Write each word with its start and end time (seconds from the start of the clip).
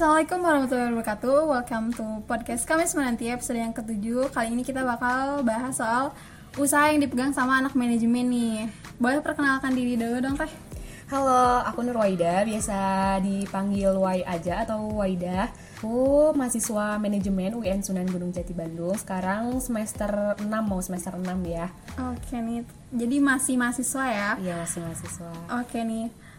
Assalamualaikum 0.00 0.40
warahmatullahi 0.40 0.92
wabarakatuh 0.96 1.38
Welcome 1.44 1.86
to 1.92 2.24
podcast 2.24 2.64
Kamis 2.64 2.96
Menanti 2.96 3.28
episode 3.28 3.60
yang 3.60 3.76
ketujuh 3.76 4.32
Kali 4.32 4.48
ini 4.56 4.64
kita 4.64 4.80
bakal 4.80 5.44
bahas 5.44 5.76
soal 5.76 6.16
usaha 6.56 6.88
yang 6.88 7.04
dipegang 7.04 7.36
sama 7.36 7.60
anak 7.60 7.76
manajemen 7.76 8.32
nih 8.32 8.72
Boleh 8.96 9.20
perkenalkan 9.20 9.76
diri 9.76 10.00
dulu 10.00 10.24
dong 10.24 10.40
teh 10.40 10.48
Halo, 11.12 11.60
aku 11.68 11.84
Nur 11.84 12.00
Waida, 12.00 12.48
biasa 12.48 13.20
dipanggil 13.20 13.92
Wai 14.00 14.24
aja 14.24 14.64
atau 14.64 14.88
Waida. 14.88 15.52
Aku 15.76 16.32
mahasiswa 16.32 16.96
manajemen 16.96 17.60
UN 17.60 17.84
Sunan 17.84 18.08
Gunung 18.08 18.32
Jati 18.32 18.56
Bandung. 18.56 18.96
Sekarang 18.96 19.58
semester 19.60 20.38
6 20.38 20.48
mau 20.48 20.80
semester 20.80 21.12
6 21.18 21.28
ya. 21.44 21.68
Oke 21.98 22.40
nih, 22.40 22.64
jadi 22.94 23.16
masih 23.20 23.58
mahasiswa 23.60 24.04
ya 24.06 24.30
Iya, 24.40 24.64
masih 24.64 24.80
mahasiswa. 24.80 25.34
Oke 25.60 25.84
nih 25.84 26.29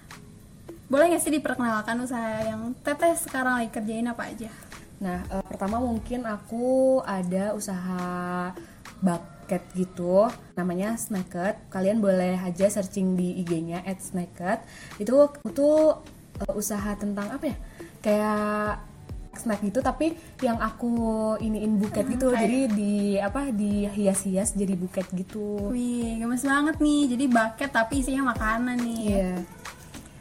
Boleh 0.91 1.15
gak 1.15 1.23
sih 1.23 1.31
diperkenalkan 1.31 1.95
usaha 2.03 2.43
yang 2.43 2.75
teteh 2.83 3.15
sekarang 3.15 3.63
lagi 3.63 3.71
kerjain 3.71 4.11
apa 4.11 4.27
aja? 4.27 4.51
Nah, 4.99 5.23
eh, 5.23 5.43
pertama 5.47 5.79
mungkin 5.79 6.27
aku 6.27 6.99
ada 7.01 7.55
usaha 7.55 8.51
bucket 8.99 9.63
gitu, 9.71 10.27
namanya 10.53 10.99
Snacket. 10.99 11.55
Kalian 11.71 12.03
boleh 12.03 12.35
aja 12.35 12.67
searching 12.67 13.15
di 13.15 13.39
IG-nya 13.39 13.87
@snacket. 13.87 14.67
Itu 14.99 15.31
tuh 15.55 16.03
eh, 16.43 16.53
usaha 16.53 16.91
tentang 16.99 17.31
apa 17.31 17.45
ya? 17.47 17.57
Kayak 18.03 18.91
snack 19.31 19.63
gitu 19.63 19.79
tapi 19.79 20.11
yang 20.43 20.59
aku 20.59 20.91
iniin 21.39 21.79
buket 21.79 22.03
gitu 22.05 22.29
kayak- 22.29 22.43
jadi 22.43 22.59
di 22.67 22.93
apa 23.15 23.47
di 23.49 23.87
hias-hias 23.87 24.53
jadi 24.53 24.75
buket 24.75 25.07
gitu 25.15 25.71
Wih, 25.71 26.19
gemes 26.19 26.43
banget 26.43 26.77
nih 26.77 27.15
Jadi 27.15 27.25
bucket 27.31 27.71
tapi 27.71 28.03
isinya 28.03 28.35
makanan 28.35 28.77
nih 28.77 28.99
iya 29.07 29.31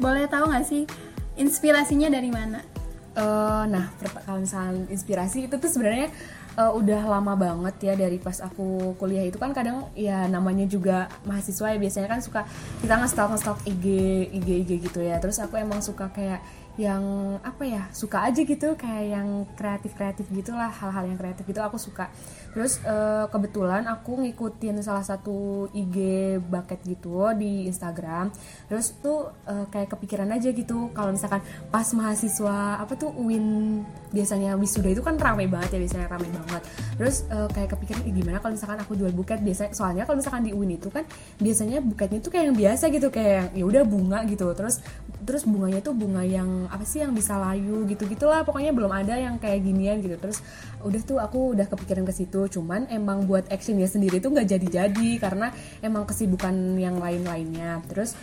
Boleh 0.00 0.24
tahu 0.26 0.48
gak 0.48 0.64
sih 0.64 0.88
inspirasinya 1.36 2.08
dari 2.08 2.32
mana? 2.32 2.64
Eh, 3.10 3.64
nah, 3.68 3.92
kalau 4.24 4.40
misalnya 4.40 4.86
inspirasi 4.88 5.50
itu 5.50 5.54
tuh 5.60 5.68
sebenarnya 5.68 6.08
eh, 6.56 6.72
udah 6.72 7.04
lama 7.04 7.36
banget 7.36 7.74
ya 7.90 7.94
dari 7.98 8.16
pas 8.16 8.40
aku 8.40 8.96
kuliah 8.96 9.28
itu 9.28 9.36
kan 9.36 9.52
kadang 9.52 9.90
ya 9.92 10.24
namanya 10.30 10.64
juga 10.64 11.10
mahasiswa 11.28 11.74
ya 11.74 11.78
biasanya 11.78 12.08
kan 12.08 12.20
suka 12.22 12.46
kita 12.80 12.96
nge-stalk 12.96 13.34
nge-stalk 13.34 13.58
IG 13.66 13.86
IG 14.40 14.48
IG 14.64 14.70
gitu 14.88 15.00
ya. 15.04 15.20
Terus 15.20 15.36
aku 15.42 15.60
emang 15.60 15.84
suka 15.84 16.08
kayak 16.14 16.40
yang 16.80 17.36
apa 17.44 17.60
ya 17.68 17.82
suka 17.92 18.24
aja 18.24 18.40
gitu 18.40 18.72
kayak 18.72 19.04
yang 19.12 19.28
kreatif 19.52 19.92
kreatif 19.92 20.24
gitulah 20.32 20.72
hal-hal 20.72 21.04
yang 21.04 21.20
kreatif 21.20 21.44
gitu 21.44 21.60
aku 21.60 21.76
suka. 21.76 22.08
Terus 22.56 22.80
eh, 22.80 23.24
kebetulan 23.28 23.84
aku 23.84 24.24
ngikutin 24.24 24.80
salah 24.80 25.04
satu 25.04 25.68
IG 25.76 25.96
bucket 26.40 26.80
gitu 26.88 27.36
di 27.36 27.68
Instagram. 27.68 28.32
Terus 28.72 28.96
tuh 29.04 29.28
eh, 29.44 29.68
kayak 29.68 29.92
kepikiran 29.92 30.32
aja 30.32 30.48
gitu 30.56 30.88
kalau 30.96 31.12
misalkan 31.12 31.44
pas 31.68 31.84
mahasiswa 31.92 32.80
apa 32.80 32.96
tuh 32.96 33.12
UIN 33.12 33.84
biasanya 34.10 34.56
wisuda 34.56 34.90
itu 34.90 35.04
kan 35.04 35.20
rame 35.20 35.46
banget 35.52 35.76
ya 35.76 35.78
biasanya 35.84 36.06
rame 36.08 36.32
banget. 36.32 36.62
Terus 36.96 37.28
eh, 37.28 37.48
kayak 37.52 37.76
kepikiran 37.76 38.02
"Ih, 38.08 38.14
gimana 38.16 38.40
kalau 38.40 38.56
misalkan 38.56 38.80
aku 38.80 38.96
jual 38.96 39.12
buket? 39.12 39.44
Biasa 39.44 39.76
soalnya 39.76 40.08
kalau 40.08 40.16
misalkan 40.16 40.48
di 40.48 40.56
UIN 40.56 40.80
itu 40.80 40.88
kan 40.88 41.04
biasanya 41.36 41.84
buketnya 41.84 42.24
tuh 42.24 42.32
kayak 42.32 42.44
yang 42.48 42.56
biasa 42.56 42.84
gitu 42.88 43.12
kayak 43.12 43.52
ya 43.52 43.64
udah 43.68 43.82
bunga 43.84 44.24
gitu. 44.24 44.48
Terus 44.56 44.80
terus 45.20 45.44
bunganya 45.44 45.84
tuh 45.84 45.92
bunga 45.92 46.24
yang 46.24 46.69
apa 46.70 46.86
sih 46.86 47.02
yang 47.02 47.10
bisa 47.10 47.34
layu 47.34 47.82
gitu 47.90 48.06
gitulah 48.06 48.46
pokoknya 48.46 48.70
belum 48.70 48.94
ada 48.94 49.18
yang 49.18 49.36
kayak 49.42 49.66
ginian 49.66 49.98
gitu. 50.00 50.16
Terus 50.16 50.38
udah 50.86 51.00
tuh 51.02 51.18
aku 51.18 51.58
udah 51.58 51.66
kepikiran 51.66 52.06
ke 52.06 52.14
situ. 52.14 52.46
Cuman 52.46 52.86
emang 52.88 53.26
buat 53.26 53.50
actionnya 53.50 53.90
sendiri 53.90 54.22
tuh 54.22 54.30
nggak 54.30 54.46
jadi-jadi 54.46 55.10
karena 55.18 55.50
emang 55.82 56.06
kesibukan 56.06 56.54
yang 56.78 57.02
lain-lainnya. 57.02 57.82
Terus 57.90 58.14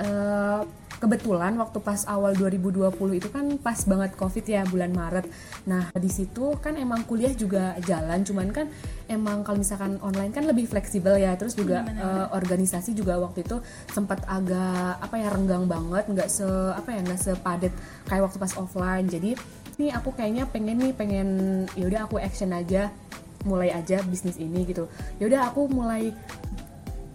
eh, 0.00 0.60
kebetulan 1.04 1.52
waktu 1.60 1.78
pas 1.84 2.00
awal 2.08 2.32
2020 2.32 3.20
itu 3.20 3.28
kan 3.28 3.44
pas 3.60 3.76
banget 3.84 4.16
covid 4.16 4.44
ya 4.48 4.64
bulan 4.64 4.88
Maret. 4.88 5.28
Nah 5.68 5.92
di 5.92 6.08
situ 6.08 6.56
kan 6.64 6.80
emang 6.80 7.04
kuliah 7.04 7.34
juga 7.36 7.76
jalan 7.84 8.24
cuman 8.24 8.48
kan 8.54 8.66
emang 9.04 9.44
kalau 9.44 9.60
misalkan 9.60 10.00
online 10.00 10.32
kan 10.32 10.48
lebih 10.48 10.64
fleksibel 10.64 11.20
ya. 11.20 11.36
Terus 11.36 11.52
juga 11.58 11.84
eh, 11.84 12.26
organisasi 12.32 12.96
juga 12.96 13.20
waktu 13.20 13.44
itu 13.44 13.60
sempat 13.92 14.24
agak 14.24 15.04
apa 15.04 15.14
ya 15.20 15.28
renggang 15.28 15.68
banget. 15.68 16.08
Nggak 16.08 16.28
se 16.32 16.46
apa 16.72 16.88
ya 16.88 17.00
nggak 17.04 17.20
sepadat 17.20 17.72
kayak 18.08 18.22
waktu 18.24 18.38
pas 18.40 18.54
offline. 18.56 19.04
Jadi 19.04 19.36
nih 19.76 19.90
aku 19.92 20.14
kayaknya 20.16 20.48
pengen 20.48 20.78
nih 20.80 20.92
pengen 20.96 21.28
yaudah 21.76 22.08
aku 22.08 22.16
action 22.16 22.54
aja 22.54 22.88
mulai 23.44 23.76
aja 23.76 24.00
bisnis 24.08 24.40
ini 24.40 24.64
gitu. 24.64 24.88
Yaudah 25.20 25.52
aku 25.52 25.68
mulai 25.68 26.16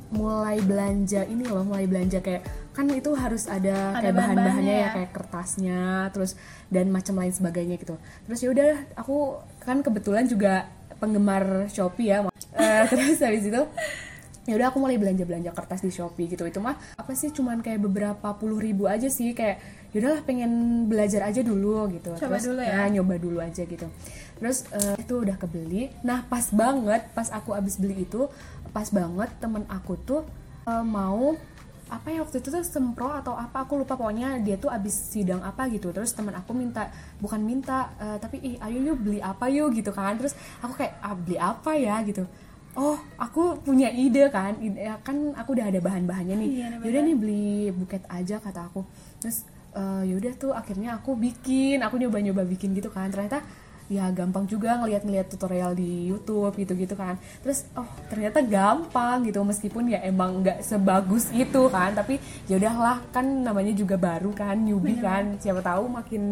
mulai 0.10 0.58
belanja 0.66 1.22
ini 1.30 1.46
loh 1.46 1.62
mulai 1.62 1.86
belanja 1.86 2.18
kayak 2.18 2.42
kan 2.80 2.88
itu 2.96 3.12
harus 3.12 3.44
ada, 3.52 3.92
Ada 3.92 4.00
kayak 4.08 4.16
bahan-bahannya 4.16 4.72
ya 4.72 4.84
ya. 4.88 4.90
kayak 4.96 5.12
kertasnya 5.12 5.82
terus 6.16 6.40
dan 6.72 6.88
macam 6.88 7.20
lain 7.20 7.36
sebagainya 7.36 7.76
gitu. 7.76 8.00
Terus 8.24 8.40
ya 8.40 8.50
udah 8.56 8.70
aku 8.96 9.36
kan 9.60 9.84
kebetulan 9.84 10.32
juga 10.32 10.72
penggemar 10.96 11.68
Shopee 11.68 12.08
ya 12.08 12.18
Eh, 12.60 12.84
terus 12.92 13.20
habis 13.20 13.44
itu 13.44 13.62
ya 14.48 14.54
udah 14.58 14.72
aku 14.72 14.80
mulai 14.82 14.96
belanja 14.96 15.28
belanja 15.28 15.52
kertas 15.52 15.84
di 15.84 15.92
Shopee 15.92 16.32
gitu. 16.32 16.48
Itu 16.48 16.64
mah 16.64 16.80
apa 16.96 17.12
sih 17.20 17.36
cuman 17.36 17.60
kayak 17.60 17.84
beberapa 17.84 18.32
puluh 18.40 18.64
ribu 18.64 18.88
aja 18.88 19.12
sih 19.12 19.36
kayak 19.36 19.60
yaudahlah 19.92 20.24
pengen 20.24 20.86
belajar 20.88 21.28
aja 21.28 21.44
dulu 21.44 21.84
gitu. 21.92 22.16
Coba 22.16 22.40
terus 22.40 22.48
dulu 22.48 22.64
ya. 22.64 22.80
nah, 22.80 22.88
nyoba 22.88 23.16
dulu 23.20 23.44
aja 23.44 23.68
gitu. 23.68 23.92
Terus 24.40 24.64
eh, 24.72 24.96
itu 25.04 25.14
udah 25.20 25.36
kebeli. 25.36 25.92
Nah 26.08 26.24
pas 26.32 26.48
banget 26.56 27.12
pas 27.12 27.28
aku 27.28 27.52
abis 27.52 27.76
beli 27.76 28.08
itu 28.08 28.32
pas 28.72 28.88
banget 28.88 29.28
temen 29.44 29.68
aku 29.68 30.00
tuh 30.00 30.24
eh, 30.64 30.86
mau 30.88 31.36
apa 31.90 32.08
ya 32.14 32.22
waktu 32.22 32.38
itu 32.40 32.54
tuh 32.54 32.62
sempro 32.62 33.10
atau 33.10 33.34
apa 33.34 33.66
aku 33.66 33.82
lupa 33.82 33.98
pokoknya 33.98 34.38
dia 34.46 34.56
tuh 34.62 34.70
abis 34.70 35.14
sidang 35.14 35.42
apa 35.42 35.66
gitu. 35.74 35.90
Terus 35.90 36.14
teman 36.14 36.38
aku 36.38 36.54
minta 36.54 36.94
bukan 37.18 37.42
minta 37.42 37.90
eh, 37.98 38.18
tapi 38.22 38.38
ih 38.46 38.56
ayo 38.62 38.94
yuk 38.94 38.98
beli 39.02 39.20
apa 39.20 39.50
yuk 39.50 39.74
gitu 39.74 39.90
kan. 39.90 40.16
Terus 40.22 40.38
aku 40.62 40.78
kayak 40.78 41.02
ah, 41.02 41.18
beli 41.18 41.38
apa 41.42 41.72
ya? 41.74 41.98
gitu. 42.06 42.24
Oh 42.78 42.96
aku 43.18 43.58
punya 43.66 43.90
ide 43.90 44.30
kan 44.30 44.54
ide 44.62 44.86
ya 44.86 45.02
kan 45.02 45.34
aku 45.34 45.58
udah 45.58 45.66
ada 45.74 45.82
bahan-bahannya 45.82 46.36
nih. 46.38 46.50
Iya, 46.54 46.68
yaudah 46.86 47.02
nih 47.02 47.16
beli 47.18 47.50
buket 47.74 48.06
aja 48.06 48.38
kata 48.38 48.70
aku. 48.70 48.86
Terus 49.18 49.44
eh, 49.74 50.04
yaudah 50.14 50.34
tuh 50.38 50.52
akhirnya 50.54 51.02
aku 51.02 51.18
bikin 51.18 51.82
aku 51.82 51.98
nyoba-nyoba 51.98 52.46
bikin 52.46 52.78
gitu 52.78 52.94
kan. 52.94 53.10
Ternyata 53.10 53.42
ya 53.90 54.06
gampang 54.14 54.46
juga 54.46 54.78
ngeliat-ngeliat 54.78 55.28
tutorial 55.34 55.74
di 55.74 56.14
YouTube 56.14 56.54
gitu-gitu 56.62 56.94
kan. 56.94 57.18
Terus 57.42 57.66
oh 57.74 57.90
ternyata 58.08 58.46
gampang 58.46 59.26
gitu 59.26 59.42
meskipun 59.42 59.90
ya 59.90 60.00
emang 60.06 60.46
nggak 60.46 60.62
sebagus 60.62 61.34
itu 61.34 61.68
kan. 61.74 61.98
Tapi 61.98 62.22
ya 62.46 62.62
udahlah 62.62 63.02
kan 63.10 63.26
namanya 63.26 63.74
juga 63.74 63.98
baru 63.98 64.30
kan 64.32 64.62
newbie 64.62 65.02
kan. 65.02 65.42
Siapa 65.42 65.66
tahu 65.66 65.90
makin 65.90 66.24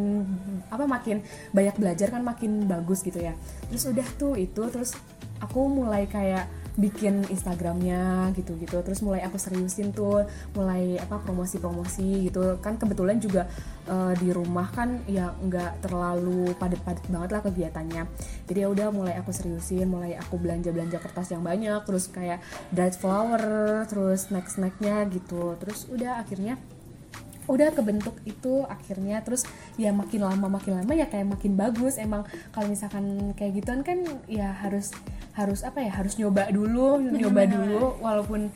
apa 0.70 0.86
makin 0.86 1.26
banyak 1.52 1.76
belajar 1.82 2.14
kan 2.14 2.22
makin 2.22 2.70
bagus 2.70 3.02
gitu 3.02 3.18
ya. 3.18 3.34
Terus 3.74 3.84
udah 3.90 4.08
tuh 4.22 4.38
itu 4.38 4.62
terus 4.70 4.94
aku 5.42 5.66
mulai 5.66 6.06
kayak 6.06 6.46
bikin 6.78 7.26
Instagramnya 7.28 8.32
gitu-gitu. 8.38 8.78
Terus 8.86 9.02
mulai 9.02 9.26
aku 9.26 9.42
seriusin 9.42 9.92
tuh 9.92 10.24
mulai 10.54 11.02
apa 11.02 11.18
promosi-promosi 11.20 12.30
gitu. 12.30 12.62
Kan 12.62 12.78
kebetulan 12.78 13.18
juga 13.18 13.50
eh, 13.90 14.14
di 14.22 14.30
rumah 14.30 14.70
kan 14.70 15.02
ya 15.10 15.34
nggak 15.34 15.84
terlalu 15.84 16.54
padat-padat 16.56 17.06
banget 17.10 17.30
lah 17.34 17.42
kegiatannya. 17.42 18.04
Jadi 18.46 18.60
ya 18.62 18.68
udah 18.70 18.88
mulai 18.94 19.18
aku 19.18 19.34
seriusin 19.34 19.90
mulai 19.90 20.14
aku 20.16 20.38
belanja-belanja 20.38 21.02
kertas 21.02 21.34
yang 21.34 21.42
banyak 21.42 21.82
terus 21.84 22.08
kayak 22.14 22.40
dried 22.70 22.94
flower 22.96 23.42
terus 23.90 24.30
snack-snacknya 24.30 25.10
gitu. 25.10 25.58
Terus 25.58 25.90
udah 25.90 26.22
akhirnya 26.22 26.62
udah 27.48 27.72
kebentuk 27.72 28.20
itu 28.28 28.68
akhirnya 28.68 29.24
terus 29.24 29.48
ya 29.80 29.96
makin 29.96 30.28
lama 30.28 30.60
makin 30.60 30.84
lama 30.84 30.94
ya 30.94 31.08
kayak 31.08 31.32
makin 31.32 31.56
bagus. 31.56 31.96
Emang 31.96 32.28
kalau 32.52 32.68
misalkan 32.68 33.34
kayak 33.34 33.64
gituan 33.64 33.82
kan 33.82 34.04
ya 34.28 34.52
harus 34.52 34.92
harus 35.34 35.64
apa 35.64 35.80
ya 35.82 35.92
harus 35.96 36.20
nyoba 36.20 36.52
dulu 36.52 37.00
nyoba 37.00 37.48
dulu. 37.48 37.98
Walaupun 38.04 38.52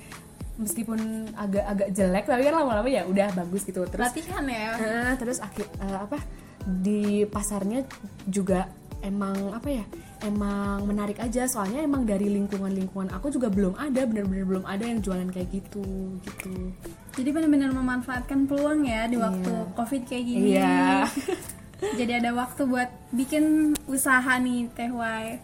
meskipun 0.60 1.32
agak-agak 1.34 1.90
jelek 1.96 2.26
tapi 2.28 2.42
kan 2.46 2.54
lama-lama 2.60 2.90
ya 2.92 3.08
udah 3.08 3.32
bagus 3.34 3.64
gitu. 3.64 3.88
Terus 3.88 4.12
Latihan 4.12 4.46
ya? 4.46 4.70
Nah, 4.78 5.14
terus 5.16 5.40
akhir 5.40 5.66
eh, 5.80 5.98
apa 5.98 6.20
di 6.62 7.26
pasarnya 7.26 7.88
juga 8.30 8.70
emang 9.02 9.56
apa 9.58 9.70
ya 9.72 9.86
emang 10.22 10.86
menarik 10.86 11.18
aja. 11.18 11.48
Soalnya 11.50 11.82
emang 11.82 12.06
dari 12.06 12.30
lingkungan-lingkungan 12.30 13.10
aku 13.16 13.32
juga 13.34 13.48
belum 13.50 13.80
ada 13.80 14.06
bener-bener 14.06 14.46
belum 14.46 14.66
ada 14.68 14.84
yang 14.86 15.00
jualan 15.00 15.32
kayak 15.32 15.50
gitu 15.50 15.86
gitu 16.22 16.76
Jadi 17.12 17.30
benar-benar 17.36 17.76
memanfaatkan 17.76 18.48
peluang 18.48 18.88
ya 18.88 19.04
di 19.08 19.20
waktu 19.20 19.52
covid 19.76 20.08
kayak 20.08 20.24
gini 20.24 20.56
Iya. 20.56 21.04
Jadi 22.00 22.12
ada 22.24 22.32
waktu 22.32 22.62
buat 22.70 22.90
bikin 23.12 23.76
usaha 23.90 24.38
nih 24.40 24.70
Teh 24.72 24.92
Wai 24.94 25.42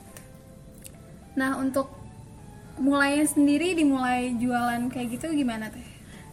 Nah 1.36 1.60
untuk 1.60 1.92
mulainya 2.78 3.26
sendiri 3.26 3.74
dimulai 3.74 4.38
jualan 4.38 4.88
kayak 4.94 5.18
gitu 5.18 5.34
gimana 5.34 5.68
Teh? 5.74 5.86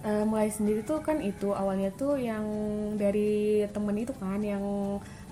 Eh, 0.04 0.24
mulai 0.28 0.52
sendiri 0.52 0.84
tuh 0.84 1.00
kan 1.00 1.16
itu 1.24 1.56
awalnya 1.56 1.88
tuh 1.96 2.20
yang 2.20 2.44
dari 3.00 3.64
temen 3.72 3.96
itu 3.96 4.12
kan 4.20 4.36
yang 4.44 4.60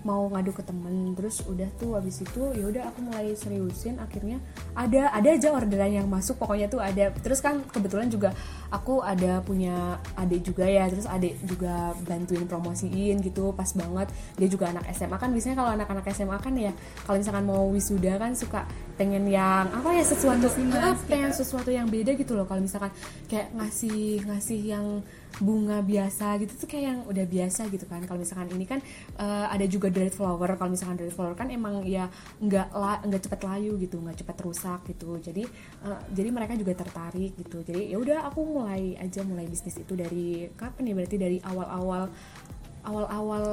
mau 0.02 0.26
ngadu 0.30 0.50
ke 0.50 0.62
temen 0.66 1.14
terus 1.14 1.42
udah 1.46 1.68
tuh 1.78 1.94
abis 1.94 2.26
itu 2.26 2.42
ya 2.58 2.64
udah 2.66 2.82
aku 2.90 2.98
mulai 3.06 3.34
seriusin 3.38 4.02
akhirnya 4.02 4.42
ada 4.74 5.14
ada 5.14 5.28
aja 5.30 5.48
orderan 5.54 5.92
yang 5.94 6.06
masuk 6.10 6.38
pokoknya 6.38 6.66
tuh 6.66 6.82
ada. 6.82 7.14
Terus 7.22 7.38
kan 7.38 7.62
kebetulan 7.70 8.10
juga 8.10 8.34
aku 8.72 9.02
ada 9.02 9.38
punya 9.44 10.00
adik 10.18 10.42
juga 10.42 10.66
ya 10.66 10.90
terus 10.90 11.06
adik 11.06 11.38
juga 11.46 11.94
bantuin 12.02 12.44
promosiin 12.46 13.22
gitu 13.22 13.54
pas 13.54 13.70
banget. 13.72 14.10
Dia 14.38 14.48
juga 14.50 14.74
anak 14.74 14.90
SMA 14.90 15.16
kan 15.16 15.30
biasanya 15.30 15.56
kalau 15.62 15.70
anak-anak 15.74 16.06
SMA 16.10 16.38
kan 16.42 16.54
ya 16.58 16.72
kalau 17.06 17.16
misalkan 17.22 17.44
mau 17.46 17.62
wisuda 17.70 18.18
kan 18.18 18.34
suka 18.34 18.66
pengen 18.98 19.24
yang 19.30 19.70
apa 19.70 19.94
ya 19.94 20.04
sesuatu 20.04 20.50
pengen 21.06 21.32
sesuatu 21.32 21.70
yang 21.70 21.86
beda 21.86 22.18
gitu 22.18 22.34
loh. 22.34 22.44
Kalau 22.44 22.60
misalkan 22.60 22.90
kayak 23.30 23.54
ngasih 23.54 24.26
ngasih 24.26 24.60
yang 24.62 24.86
bunga 25.40 25.80
biasa 25.80 26.36
gitu 26.42 26.52
tuh 26.58 26.68
kayak 26.68 26.84
yang 26.84 26.98
udah 27.08 27.24
biasa 27.24 27.70
gitu 27.72 27.84
kan. 27.88 28.04
Kalau 28.04 28.20
misalkan 28.20 28.52
ini 28.52 28.68
kan 28.68 28.80
uh, 29.16 29.48
ada 29.48 29.64
juga 29.64 29.88
dried 29.88 30.12
flower. 30.12 30.58
Kalau 30.60 30.70
misalkan 30.74 31.00
dried 31.00 31.14
flower 31.14 31.32
kan 31.32 31.48
emang 31.48 31.86
ya 31.88 32.10
nggak 32.42 32.68
la 32.76 33.00
nggak 33.00 33.22
cepat 33.24 33.40
layu 33.48 33.80
gitu 33.80 33.96
nggak 34.02 34.20
cepat 34.20 34.36
rusak 34.44 34.80
gitu. 34.92 35.16
Jadi 35.22 35.48
uh, 35.88 36.00
jadi 36.12 36.28
mereka 36.28 36.52
juga 36.58 36.76
tertarik 36.76 37.32
gitu. 37.38 37.64
Jadi 37.64 37.94
ya 37.94 37.96
udah 37.96 38.28
aku 38.28 38.40
mulai 38.44 38.98
aja 39.00 39.24
mulai 39.24 39.48
bisnis 39.48 39.80
itu 39.80 39.94
dari 39.96 40.52
kapan 40.58 40.92
ya? 40.92 40.94
Berarti 40.98 41.16
dari 41.16 41.38
awal-awal 41.40 42.12
awal-awal 42.82 43.44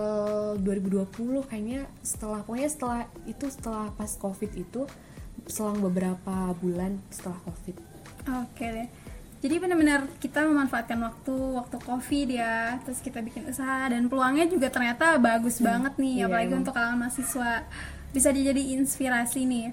2020 0.65 1.45
kayaknya 1.45 1.85
setelah 2.01 2.41
pokoknya 2.41 2.69
setelah 2.69 3.01
itu 3.29 3.45
setelah 3.45 3.93
pas 3.93 4.09
covid 4.17 4.49
itu 4.57 4.89
selang 5.45 5.77
beberapa 5.79 6.51
bulan 6.57 6.97
setelah 7.13 7.37
covid. 7.45 7.77
Oke 8.29 8.57
okay 8.57 8.69
deh 8.73 8.89
jadi 9.39 9.55
benar-benar 9.55 10.03
kita 10.19 10.43
memanfaatkan 10.43 10.99
waktu 10.99 11.35
waktu 11.55 11.77
covid 11.87 12.27
ya 12.27 12.75
terus 12.83 12.99
kita 12.99 13.23
bikin 13.23 13.47
usaha 13.47 13.87
dan 13.87 14.11
peluangnya 14.11 14.51
juga 14.51 14.67
ternyata 14.67 15.15
bagus 15.15 15.63
hmm, 15.63 15.65
banget 15.65 15.93
nih 15.95 16.15
iya, 16.19 16.25
apalagi 16.27 16.53
untuk 16.59 16.73
kalangan 16.75 16.99
mahasiswa. 17.07 17.63
Bisa 18.11 18.35
jadi 18.35 18.61
inspirasi 18.75 19.47
nih. 19.47 19.71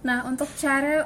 Nah 0.00 0.24
untuk 0.24 0.48
cara 0.56 1.04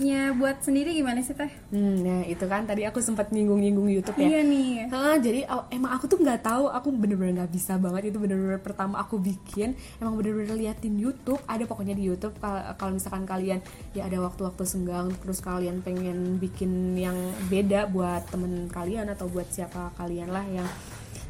nya 0.00 0.32
buat 0.32 0.64
sendiri 0.64 0.96
gimana 0.96 1.20
sih 1.20 1.36
teh? 1.36 1.52
Hmm, 1.68 2.00
nah 2.00 2.20
itu 2.24 2.40
kan 2.48 2.64
tadi 2.64 2.88
aku 2.88 3.04
sempat 3.04 3.28
nyinggung-nyinggung 3.30 3.92
YouTube 3.92 4.16
ya. 4.16 4.32
Iya 4.32 4.40
nih. 4.48 4.68
Ah, 4.88 5.20
jadi 5.20 5.44
oh, 5.52 5.68
emang 5.68 5.92
aku 5.92 6.08
tuh 6.08 6.16
nggak 6.16 6.40
tahu, 6.40 6.72
aku 6.72 6.88
bener-bener 6.88 7.44
nggak 7.44 7.52
bisa 7.52 7.76
banget 7.76 8.08
itu 8.08 8.16
bener-bener 8.16 8.56
pertama 8.64 8.96
aku 8.96 9.20
bikin, 9.20 9.76
emang 10.00 10.16
bener-bener 10.16 10.56
liatin 10.56 10.96
YouTube, 10.96 11.38
ada 11.44 11.68
pokoknya 11.68 11.92
di 11.92 12.08
YouTube 12.08 12.32
kalau 12.40 12.92
misalkan 12.96 13.28
kalian 13.28 13.60
ya 13.92 14.08
ada 14.08 14.24
waktu-waktu 14.24 14.64
senggang, 14.64 15.12
terus 15.20 15.44
kalian 15.44 15.84
pengen 15.84 16.40
bikin 16.40 16.96
yang 16.96 17.16
beda 17.52 17.84
buat 17.92 18.24
temen 18.32 18.72
kalian 18.72 19.12
atau 19.12 19.28
buat 19.28 19.52
siapa 19.52 19.92
kalian 20.00 20.32
lah 20.32 20.48
yang 20.48 20.68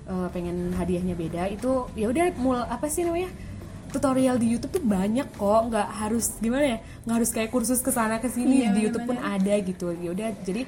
uh, 0.06 0.31
pengen 0.31 0.70
hadiahnya 0.78 1.19
beda, 1.19 1.50
itu 1.50 1.90
ya 1.99 2.06
udah 2.06 2.31
mul 2.38 2.62
apa 2.62 2.87
sih 2.87 3.02
namanya? 3.02 3.50
Tutorial 3.90 4.38
di 4.38 4.50
YouTube 4.54 4.78
tuh 4.78 4.84
banyak 4.87 5.26
kok 5.34 5.60
nggak 5.70 5.88
harus 6.00 6.38
gimana 6.38 6.64
ya 6.64 6.78
nggak 7.04 7.16
harus 7.20 7.31
kayak 7.34 7.50
kursus 7.50 7.82
ke 7.82 7.90
sana 7.90 8.22
ke 8.22 8.31
sini 8.31 8.66
iya, 8.66 8.72
di 8.72 8.87
YouTube 8.87 9.06
pun 9.06 9.19
ada 9.19 9.54
gitu. 9.60 9.92
Ya 9.98 10.10
udah 10.14 10.28
jadi 10.46 10.64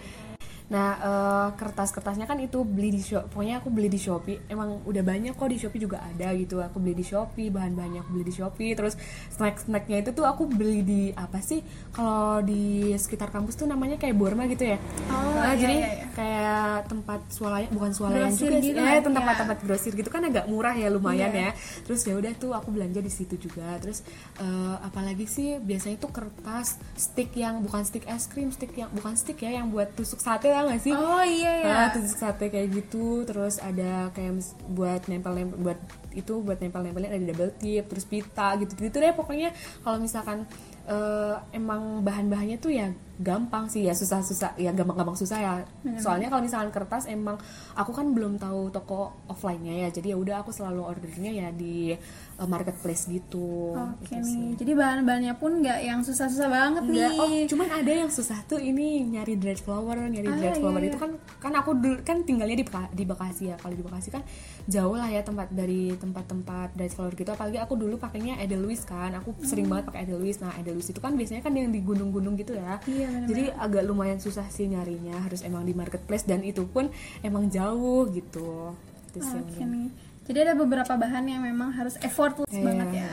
Nah 0.72 0.90
uh, 1.04 1.48
kertas-kertasnya 1.52 2.24
kan 2.24 2.40
itu 2.40 2.64
beli 2.64 2.96
di 2.96 3.04
shop, 3.04 3.28
pokoknya 3.28 3.60
aku 3.60 3.69
beli 3.69 3.92
di 3.92 4.00
Shopee. 4.00 4.48
Emang 4.48 4.80
udah 4.88 5.04
banyak 5.04 5.36
kok 5.36 5.52
di 5.52 5.60
Shopee 5.60 5.84
juga 5.84 6.00
ada 6.00 6.32
gitu. 6.32 6.64
Aku 6.64 6.80
beli 6.80 6.96
di 6.96 7.04
Shopee, 7.04 7.52
bahan 7.52 7.76
banyak 7.76 8.08
beli 8.08 8.24
di 8.24 8.32
Shopee. 8.32 8.72
Terus 8.72 8.96
snack-snacknya 9.36 10.00
itu 10.00 10.10
tuh 10.16 10.24
aku 10.24 10.48
beli 10.48 10.80
di 10.80 11.02
apa 11.12 11.44
sih? 11.44 11.60
Kalau 11.92 12.40
di 12.40 12.96
sekitar 12.96 13.28
kampus 13.28 13.60
tuh 13.60 13.69
namanya 13.69 14.00
kayak 14.00 14.16
Borma 14.16 14.48
gitu 14.48 14.64
ya. 14.64 14.80
Oh, 15.12 15.36
nah, 15.36 15.52
iya, 15.52 15.60
jadi 15.60 15.76
iya, 15.76 15.90
iya. 15.92 16.06
kayak 16.16 16.88
tempat 16.88 17.20
swalayan, 17.28 17.70
bukan 17.76 17.90
swalayan 17.92 18.32
grosir 18.32 18.48
juga 18.48 18.56
gitu 18.64 18.80
sih. 18.80 18.88
ya, 18.88 18.96
Eh, 18.96 19.02
tempat-tempat 19.04 19.56
iya. 19.60 19.64
grosir 19.69 19.92
gitu 19.92 20.08
kan 20.08 20.22
agak 20.24 20.44
murah 20.48 20.72
ya 20.72 20.88
lumayan 20.88 21.32
iya. 21.36 21.52
ya. 21.52 21.84
Terus 21.84 22.00
ya 22.08 22.16
udah 22.16 22.32
tuh 22.40 22.56
aku 22.56 22.72
belanja 22.72 23.04
di 23.04 23.12
situ 23.12 23.36
juga. 23.36 23.76
Terus 23.76 24.00
uh, 24.40 24.80
apalagi 24.80 25.28
sih 25.28 25.60
biasanya 25.60 26.00
tuh 26.00 26.16
kertas 26.16 26.80
stick 26.96 27.36
yang 27.36 27.60
bukan 27.60 27.84
stick 27.84 28.08
es 28.08 28.24
krim, 28.24 28.48
stick 28.48 28.72
yang 28.72 28.88
bukan 28.88 29.12
stick 29.20 29.36
ya 29.44 29.60
yang 29.60 29.69
buat 29.69 29.92
tusuk 29.92 30.22
sate 30.22 30.48
lah 30.62 30.79
gak 30.79 30.82
sih? 30.87 30.94
Oh 30.94 31.25
iya 31.26 31.53
ya. 31.61 31.67
Nah, 31.67 31.88
tusuk 31.91 32.19
sate 32.19 32.47
kayak 32.49 32.70
gitu, 32.70 33.26
terus 33.26 33.59
ada 33.59 34.14
kayak 34.14 34.41
buat 34.70 35.11
nempel-nempel 35.11 35.59
buat 35.59 35.79
itu 36.14 36.43
buat 36.44 36.61
nempel-nempelnya 36.61 37.11
ada 37.12 37.25
double 37.32 37.53
tip, 37.59 37.85
terus 37.88 38.05
pita 38.06 38.56
gitu-gitu 38.61 38.97
deh. 39.00 39.12
Pokoknya 39.17 39.50
kalau 39.82 39.99
misalkan 39.99 40.47
uh, 40.88 41.37
emang 41.55 42.03
bahan-bahannya 42.03 42.59
tuh 42.59 42.73
ya 42.75 42.91
gampang 43.23 43.70
sih 43.70 43.87
ya 43.87 43.94
susah-susah 43.94 44.59
ya 44.59 44.75
gampang-gampang 44.75 45.14
susah 45.14 45.38
ya. 45.38 45.55
Hmm. 45.87 45.94
soalnya 46.00 46.26
kalau 46.26 46.43
misalkan 46.43 46.75
kertas 46.75 47.06
emang 47.06 47.38
aku 47.79 47.94
kan 47.94 48.11
belum 48.11 48.41
tahu 48.41 48.75
toko 48.75 49.14
offline-nya 49.31 49.87
ya. 49.87 49.88
Jadi 49.94 50.11
ya 50.11 50.17
udah 50.19 50.43
aku 50.43 50.50
selalu 50.50 50.82
ordernya 50.82 51.31
ya 51.31 51.49
di 51.55 51.94
uh, 52.41 52.49
marketplace 52.49 53.06
gitu. 53.06 53.79
Oke 53.79 54.11
okay, 54.11 54.19
gitu 54.19 54.26
nih. 54.26 54.53
jadi 54.58 54.73
bahan-bahannya 54.75 55.35
pun 55.38 55.62
nggak 55.62 55.79
yang 55.87 56.00
susah-susah 56.03 56.49
banget 56.50 56.82
Enggak. 56.88 57.11
nih. 57.15 57.20
Oh 57.20 57.31
cuman 57.55 57.69
ada 57.70 57.93
yang 57.93 58.11
susah 58.11 58.38
tuh 58.49 58.58
ini 58.58 59.06
nyari 59.06 59.38
dried 59.38 59.62
flower 59.62 59.94
nyari 59.94 60.26
ah, 60.26 60.35
dried 60.35 60.58
flower 60.58 60.82
iya, 60.82 60.88
itu 60.91 60.99
iya. 60.99 61.05
kan 61.05 61.11
kan 61.38 61.53
aku 61.55 61.70
dulu 61.79 61.97
kan 62.03 62.17
tinggalnya 62.26 62.58
di 62.58 62.67
di 62.97 63.05
Bekasi 63.06 63.55
ya. 63.55 63.56
Kalau 63.61 63.75
di 63.76 63.85
Bekasi 63.87 64.08
kan 64.11 64.23
jauh 64.67 64.97
lah 64.99 65.06
ya 65.06 65.23
tempat 65.23 65.53
dari 65.55 65.94
tempat-tempat 66.02 66.75
dried 66.75 66.90
flower 66.90 67.14
gitu 67.14 67.31
apalagi 67.31 67.62
aku 67.62 67.78
dulu 67.78 67.94
pakainya 68.02 68.43
Edelweiss 68.43 68.82
kan 68.82 69.14
aku 69.14 69.38
hmm. 69.38 69.46
sering 69.46 69.70
banget 69.70 69.94
pakai 69.94 70.10
Edelweiss 70.10 70.43
nah 70.43 70.50
Edelweiss 70.58 70.90
itu 70.90 70.99
kan 70.99 71.14
biasanya 71.14 71.46
kan 71.46 71.54
yang 71.54 71.70
di 71.70 71.78
gunung-gunung 71.78 72.34
gitu 72.34 72.58
ya 72.58 72.82
iya, 72.90 73.06
bener 73.06 73.25
-bener. 73.25 73.28
jadi 73.31 73.43
agak 73.62 73.82
lumayan 73.87 74.19
susah 74.19 74.44
sih 74.50 74.66
nyarinya 74.66 75.22
harus 75.22 75.46
emang 75.46 75.62
di 75.62 75.72
marketplace 75.72 76.26
dan 76.26 76.43
itu 76.43 76.66
pun 76.66 76.90
emang 77.22 77.46
jauh 77.46 78.10
gitu 78.10 78.75
Oke 79.20 79.60
nih. 79.60 79.93
Jadi 80.25 80.38
ada 80.49 80.54
beberapa 80.56 80.94
bahan 80.96 81.25
yang 81.28 81.43
memang 81.44 81.75
harus 81.75 81.99
effortless 82.00 82.48
yeah. 82.48 82.64
banget 82.64 82.88
ya. 83.05 83.12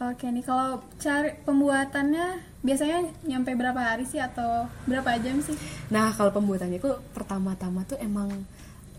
Oke 0.00 0.26
nih 0.32 0.44
kalau 0.44 0.80
cari 0.96 1.36
pembuatannya 1.44 2.40
biasanya 2.64 3.04
nyampe 3.24 3.52
berapa 3.52 3.76
hari 3.76 4.08
sih 4.08 4.20
atau 4.20 4.64
berapa 4.88 5.16
jam 5.20 5.40
sih? 5.44 5.56
Nah 5.92 6.12
kalau 6.16 6.32
pembuatannya 6.32 6.80
itu 6.80 6.92
pertama-tama 7.12 7.84
tuh 7.84 8.00
emang 8.00 8.32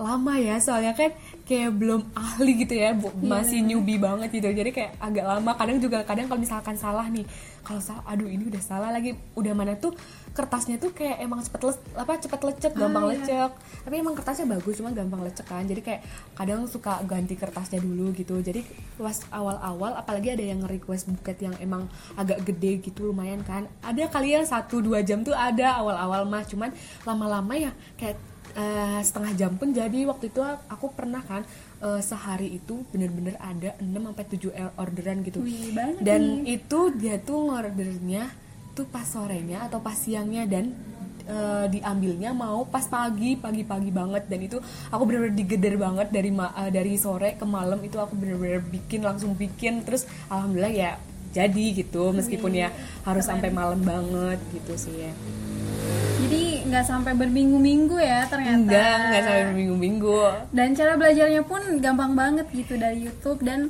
lama 0.02 0.34
ya 0.42 0.58
soalnya 0.58 0.98
kan 0.98 1.14
kayak 1.46 1.78
belum 1.78 2.02
ahli 2.18 2.66
gitu 2.66 2.74
ya 2.74 2.98
bu, 2.98 3.14
yeah. 3.14 3.38
masih 3.38 3.60
newbie 3.62 4.02
banget 4.02 4.34
gitu. 4.34 4.50
Jadi 4.50 4.74
kayak 4.74 4.98
agak 4.98 5.26
lama. 5.30 5.52
Kadang 5.54 5.78
juga 5.78 6.02
kadang 6.02 6.26
kalau 6.26 6.42
misalkan 6.42 6.76
salah 6.76 7.06
nih 7.08 7.28
kalau 7.62 7.78
salah 7.78 8.02
aduh 8.10 8.26
ini 8.26 8.50
udah 8.50 8.58
salah 8.58 8.90
lagi 8.90 9.14
udah 9.38 9.54
mana 9.54 9.78
tuh 9.78 9.94
kertasnya 10.34 10.82
tuh 10.82 10.96
kayak 10.98 11.22
emang 11.22 11.46
cepet 11.46 11.62
le, 11.62 11.74
apa 11.94 12.18
cepet 12.18 12.42
lecet 12.42 12.74
gampang 12.74 13.04
ah, 13.06 13.12
iya. 13.12 13.20
lecek. 13.22 13.52
Tapi 13.86 13.96
emang 14.00 14.16
kertasnya 14.18 14.46
bagus 14.50 14.74
cuma 14.82 14.90
gampang 14.96 15.22
lecek 15.22 15.46
kan. 15.46 15.64
Jadi 15.68 15.82
kayak 15.84 16.02
kadang 16.34 16.66
suka 16.66 17.04
ganti 17.06 17.36
kertasnya 17.38 17.84
dulu 17.84 18.10
gitu. 18.18 18.40
Jadi 18.42 18.66
pas 18.98 19.18
awal-awal 19.30 20.00
apalagi 20.00 20.34
ada 20.34 20.42
yang 20.42 20.66
request 20.66 21.12
buket 21.12 21.38
yang 21.46 21.56
emang 21.62 21.86
agak 22.18 22.42
gede 22.48 22.82
gitu 22.82 23.12
lumayan 23.12 23.46
kan. 23.46 23.70
Ada 23.86 24.10
kali 24.10 24.34
ya 24.34 24.42
satu 24.48 24.82
dua 24.82 25.04
jam 25.06 25.22
tuh 25.22 25.36
ada 25.36 25.78
awal-awal 25.78 26.26
mah. 26.26 26.48
Cuman 26.48 26.72
lama-lama 27.06 27.54
ya 27.60 27.72
kayak 28.00 28.31
uh, 28.56 29.00
setengah 29.04 29.32
jam 29.38 29.52
pun 29.56 29.72
jadi. 29.72 30.06
Waktu 30.08 30.32
itu 30.32 30.42
aku 30.44 30.92
pernah 30.94 31.24
kan 31.24 31.44
uh, 31.84 32.02
sehari 32.04 32.58
itu 32.58 32.84
bener-bener 32.92 33.36
ada 33.40 33.76
6 33.80 33.88
sampai 33.88 34.26
7 34.28 34.80
orderan 34.80 35.18
gitu. 35.26 35.40
Wih, 35.44 35.74
dan 36.02 36.44
nih. 36.44 36.60
itu 36.60 36.80
dia 36.96 37.18
tuh 37.22 37.52
ngordernya 37.52 38.32
tuh 38.72 38.88
pas 38.88 39.04
sorenya 39.04 39.68
atau 39.68 39.84
pas 39.84 39.96
siangnya 39.96 40.48
dan 40.48 40.72
uh, 41.28 41.68
diambilnya 41.68 42.32
mau 42.32 42.64
pas 42.64 42.84
pagi 42.88 43.36
pagi-pagi 43.36 43.92
banget. 43.92 44.24
Dan 44.28 44.40
itu 44.46 44.58
aku 44.90 45.04
bener-bener 45.08 45.36
digeder 45.36 45.76
banget 45.80 46.08
dari 46.12 46.32
uh, 46.32 46.72
dari 46.72 46.94
sore 46.96 47.36
ke 47.40 47.46
malam. 47.48 47.80
Itu 47.84 48.00
aku 48.00 48.16
bener-bener 48.16 48.64
bikin 48.64 49.04
langsung 49.04 49.36
bikin. 49.36 49.84
Terus 49.84 50.08
alhamdulillah 50.32 50.74
ya 50.74 50.92
jadi 51.32 51.66
gitu. 51.76 52.12
Meskipun 52.12 52.52
ya 52.52 52.70
harus 53.08 53.26
sampai 53.26 53.50
malam 53.52 53.80
banget 53.82 54.40
gitu 54.52 54.74
sih 54.76 55.08
ya. 55.08 55.14
Jadi 56.22 56.51
nggak 56.72 56.88
sampai 56.88 57.12
berminggu-minggu 57.20 58.00
ya 58.00 58.24
ternyata. 58.32 58.64
Nggak 58.64 58.96
nggak 59.12 59.22
sampai 59.28 59.44
berminggu-minggu. 59.52 60.20
Dan 60.56 60.68
cara 60.72 60.96
belajarnya 60.96 61.44
pun 61.44 61.62
gampang 61.84 62.16
banget 62.16 62.48
gitu 62.56 62.80
dari 62.80 63.12
YouTube 63.12 63.44
dan 63.44 63.68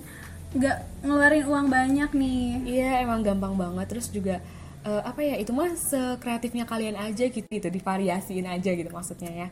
nggak 0.54 0.78
ngeluarin 1.02 1.46
uang 1.50 1.68
banyak 1.74 2.10
nih. 2.14 2.46
Iya 2.70 2.90
emang 3.02 3.26
gampang 3.26 3.58
banget. 3.58 3.90
Terus 3.90 4.14
juga 4.14 4.38
uh, 4.86 5.02
apa 5.02 5.26
ya 5.26 5.42
itu 5.42 5.50
mah 5.50 5.74
sekreatifnya 5.74 6.70
kalian 6.70 6.94
aja 7.02 7.26
gitu 7.26 7.50
gitu 7.50 7.68
divariasiin 7.74 8.46
aja 8.46 8.70
gitu 8.70 8.90
maksudnya 8.94 9.32
ya. 9.34 9.48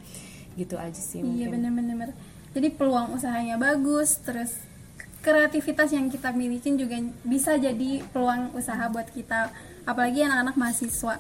Gitu 0.54 0.78
aja 0.78 1.02
sih 1.02 1.26
iya 1.26 1.50
bener-bener. 1.50 2.14
Jadi 2.54 2.70
peluang 2.74 3.18
usahanya 3.18 3.58
bagus 3.58 4.22
terus 4.22 4.54
kreativitas 5.20 5.92
yang 5.92 6.08
kita 6.08 6.32
milikin 6.32 6.80
juga 6.80 6.96
bisa 7.26 7.58
jadi 7.58 8.06
peluang 8.14 8.54
usaha 8.54 8.86
buat 8.94 9.10
kita. 9.10 9.50
Apalagi 9.90 10.22
anak-anak 10.22 10.54
mahasiswa 10.54 11.18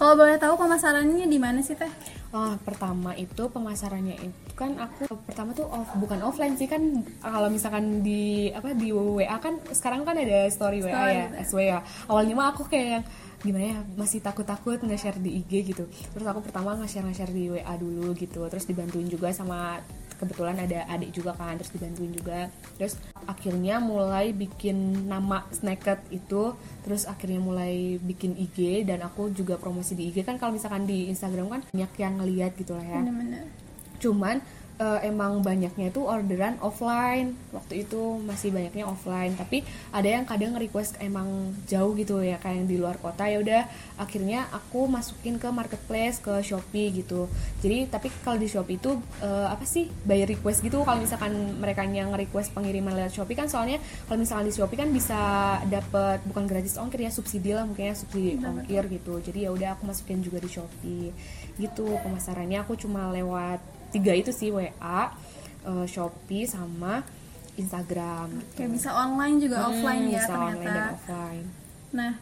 kalau 0.00 0.16
boleh 0.16 0.40
tahu 0.40 0.56
pemasarannya 0.56 1.28
di 1.28 1.36
mana 1.36 1.60
sih 1.60 1.76
teh? 1.76 1.92
Oh, 2.32 2.56
pertama 2.64 3.12
itu 3.20 3.52
pemasarannya 3.52 4.16
itu 4.16 4.52
kan 4.56 4.72
aku 4.80 5.12
pertama 5.28 5.52
tuh 5.52 5.68
off 5.68 5.92
bukan 6.00 6.24
offline 6.24 6.56
sih 6.56 6.64
kan 6.64 7.04
kalau 7.20 7.52
misalkan 7.52 8.00
di 8.00 8.48
apa 8.48 8.72
di 8.72 8.96
WA 8.96 9.36
kan 9.36 9.60
sekarang 9.68 10.08
kan 10.08 10.16
ada 10.16 10.48
story, 10.48 10.80
story 10.80 10.88
WA 10.88 11.04
ya, 11.12 11.26
SW 11.44 11.58
ya. 11.68 11.84
Awalnya 12.08 12.32
mah 12.32 12.56
aku 12.56 12.64
kayak 12.64 12.88
yang 12.88 13.04
gimana 13.44 13.64
ya 13.76 13.78
masih 14.00 14.24
takut-takut 14.24 14.80
nge-share 14.80 15.20
di 15.20 15.44
IG 15.44 15.76
gitu. 15.76 15.84
Terus 16.16 16.24
aku 16.24 16.40
pertama 16.48 16.72
nge-share 16.80 17.04
nge-share 17.04 17.32
di 17.36 17.52
WA 17.52 17.74
dulu 17.76 18.16
gitu. 18.16 18.40
Terus 18.48 18.64
dibantuin 18.64 19.04
juga 19.04 19.28
sama 19.36 19.84
kebetulan 20.20 20.60
ada 20.60 20.84
adik 20.92 21.16
juga 21.16 21.32
kan 21.32 21.56
terus 21.56 21.72
dibantuin 21.72 22.12
juga. 22.12 22.52
Terus 22.76 23.00
akhirnya 23.24 23.80
mulai 23.80 24.36
bikin 24.36 25.08
nama 25.08 25.48
Snacket 25.48 26.04
itu 26.12 26.52
terus 26.84 27.08
akhirnya 27.08 27.40
mulai 27.40 27.96
bikin 27.96 28.36
IG 28.36 28.84
dan 28.84 29.00
aku 29.00 29.32
juga 29.32 29.56
promosi 29.56 29.96
di 29.96 30.12
IG 30.12 30.28
kan 30.28 30.36
kalau 30.36 30.52
misalkan 30.52 30.84
di 30.84 31.08
Instagram 31.08 31.48
kan 31.48 31.60
banyak 31.72 31.92
yang 31.96 32.20
ngeliat 32.20 32.52
gitu 32.60 32.76
lah 32.76 32.84
ya. 32.84 33.00
Bener-bener. 33.00 33.48
Cuman 33.96 34.44
uh, 34.80 34.98
emang 35.04 35.44
banyaknya 35.44 35.92
itu 35.92 36.00
orderan 36.02 36.56
offline. 36.64 37.36
Waktu 37.52 37.84
itu 37.86 38.18
masih 38.24 38.50
banyaknya 38.50 38.88
offline. 38.88 39.36
Tapi 39.36 39.62
ada 39.92 40.08
yang 40.08 40.24
kadang 40.24 40.56
request 40.56 40.96
emang 40.98 41.52
jauh 41.68 41.92
gitu 41.94 42.24
ya 42.24 42.40
kayak 42.40 42.64
yang 42.64 42.68
di 42.68 42.76
luar 42.80 42.96
kota. 42.96 43.28
Ya 43.28 43.38
udah 43.38 43.68
akhirnya 44.00 44.48
aku 44.50 44.88
masukin 44.88 45.36
ke 45.36 45.46
marketplace 45.52 46.18
ke 46.18 46.40
shopee 46.40 46.90
gitu. 47.04 47.28
Jadi 47.60 47.92
tapi 47.92 48.08
kalau 48.24 48.40
di 48.40 48.48
shopee 48.48 48.80
itu 48.80 48.96
uh, 49.20 49.52
apa 49.52 49.68
sih 49.68 49.92
by 50.08 50.24
request 50.24 50.64
gitu. 50.64 50.80
Kalau 50.82 50.98
misalkan 50.98 51.60
mereka 51.60 51.84
yang 51.84 52.10
request 52.16 52.56
pengiriman 52.56 52.96
lewat 52.96 53.12
shopee 53.12 53.36
kan 53.36 53.46
soalnya 53.52 53.78
kalau 54.08 54.18
misalkan 54.18 54.48
di 54.48 54.54
shopee 54.56 54.78
kan 54.80 54.88
bisa 54.88 55.20
dapet 55.68 56.24
bukan 56.24 56.48
gratis 56.48 56.80
ongkir 56.80 57.04
ya 57.04 57.12
subsidi 57.12 57.52
lah 57.52 57.68
mungkin 57.68 57.92
ya 57.92 57.94
subsidi 57.94 58.40
ongkir 58.40 58.88
gitu. 58.88 59.20
Jadi 59.20 59.44
ya 59.44 59.50
udah 59.52 59.76
aku 59.76 59.84
masukin 59.84 60.24
juga 60.24 60.40
di 60.40 60.48
shopee 60.48 61.12
gitu. 61.60 61.86
Pemasarannya 62.00 62.64
aku 62.64 62.78
cuma 62.80 63.12
lewat 63.12 63.60
tiga 63.90 64.12
itu 64.12 64.30
sih 64.30 64.48
WA, 64.48 65.10
uh, 65.62 65.84
Shopee 65.84 66.44
sama 66.44 67.02
Instagram. 67.54 68.40
Kayak 68.52 68.70
bisa 68.72 68.90
online 68.90 69.36
juga 69.38 69.56
Hmm, 69.58 69.68
offline 69.70 70.04
ya 70.06 70.12
bisa 70.16 70.26
ternyata. 70.26 70.48
online 70.48 70.64
dan 70.66 70.86
offline. 70.90 71.46
Nah, 71.90 72.12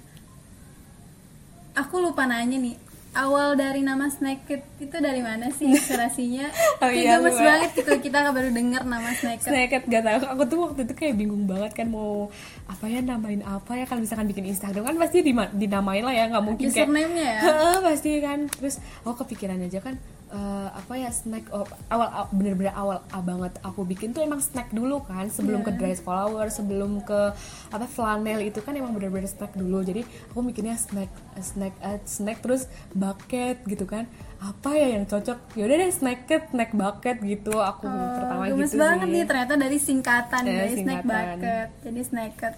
aku 1.75 1.95
lupa 1.99 2.25
nanya 2.25 2.59
nih. 2.59 2.77
Awal 3.11 3.57
dari 3.57 3.81
nama 3.81 4.05
Snacket 4.07 4.63
itu 4.79 4.97
dari 4.97 5.19
mana 5.19 5.49
sih 5.51 5.65
inspirasinya? 5.73 6.45
Oh 6.77 6.87
Kayak 6.87 6.95
iya, 6.95 7.13
gemes 7.17 7.33
lupa. 7.33 7.47
banget 7.49 7.71
gitu 7.75 7.93
kita 8.05 8.19
baru 8.31 8.51
dengar 8.53 8.83
nama 8.85 9.11
Snacket. 9.11 9.49
Snacket 9.49 9.83
gak 9.87 10.03
tahu 10.05 10.19
aku 10.29 10.43
tuh 10.45 10.59
waktu 10.63 10.81
itu 10.85 10.95
kayak 10.95 11.15
bingung 11.17 11.45
banget 11.45 11.73
kan 11.75 11.89
mau 11.89 12.29
apa 12.67 12.85
ya 12.85 13.01
namain 13.01 13.41
apa 13.41 13.73
ya 13.75 13.85
kalau 13.85 14.01
misalkan 14.01 14.29
bikin 14.29 14.45
Instagram 14.47 14.85
kan 14.85 14.97
pasti 14.99 15.25
dinamain 15.25 16.05
lah 16.05 16.13
ya 16.13 16.29
nggak 16.29 16.45
mungkin 16.45 16.69
kayak 16.69 16.85
Username-nya 16.85 17.27
ya. 17.27 17.41
Heeh, 17.43 17.77
pasti 17.81 18.11
kan 18.21 18.39
terus 18.47 18.77
aku 19.01 19.25
kepikiran 19.25 19.59
aja 19.59 19.81
kan 19.81 19.97
eh, 20.31 20.69
apa 20.71 20.93
ya 20.95 21.09
snack 21.09 21.49
oh, 21.49 21.63
awal 21.89 22.05
aw- 22.07 22.31
bener-bener 22.31 22.71
awal 22.73 23.01
ah, 23.07 23.21
banget 23.21 23.57
aku 23.61 23.83
bikin 23.83 24.11
tuh 24.11 24.21
emang 24.21 24.39
snack 24.39 24.69
dulu 24.71 25.01
kan 25.03 25.27
sebelum 25.27 25.61
ke 25.61 25.71
Iya. 25.71 25.79
dry 25.79 25.95
flower 25.95 26.47
sebelum 26.49 27.01
ke 27.01 27.33
apa 27.69 27.87
flanel 27.87 28.41
itu 28.41 28.59
kan 28.59 28.73
emang 28.73 28.93
bener-bener 28.93 29.25
snack 29.25 29.53
dulu. 29.53 29.81
Jadi 29.81 30.03
aku 30.27 30.41
mikirnya 30.41 30.75
snack 30.75 31.09
snack 31.39 31.73
eh, 31.81 31.99
snack 32.05 32.39
terus 32.39 32.65
bucket 32.93 33.65
gitu 33.65 33.85
kan. 33.85 34.05
Apa 34.39 34.71
ya 34.71 34.95
yang 34.95 35.05
cocok? 35.05 35.39
Yaudah 35.55 35.77
deh 35.79 35.91
snacket 35.91 36.43
snack 36.49 36.71
bucket 36.73 37.17
gitu. 37.21 37.55
Aku 37.55 37.85
Oh, 37.85 37.97
pertama 38.15 38.43
gitu 38.47 38.77
banget 38.77 39.03
sih. 39.03 39.13
nih 39.13 39.25
ternyata 39.25 39.55
dari 39.55 39.79
singkatan 39.79 40.43
Ya, 40.43 40.53
dari 40.59 40.75
snack 40.77 41.03
singkatan. 41.03 41.25
bucket. 41.35 41.69
Jadi 41.83 42.01
snacket 42.03 42.55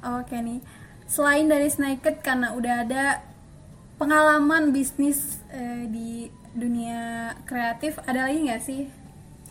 oke 0.00 0.36
nih. 0.38 0.60
Selain 1.04 1.44
dari 1.44 1.66
snacket 1.66 2.16
karena 2.20 2.54
udah 2.54 2.74
ada 2.82 3.04
pengalaman 4.00 4.72
bisnis 4.72 5.44
eh, 5.52 5.84
di 5.86 6.10
dunia 6.56 7.30
kreatif 7.44 8.00
ada 8.08 8.24
lagi 8.26 8.48
nggak 8.48 8.62
sih 8.64 8.88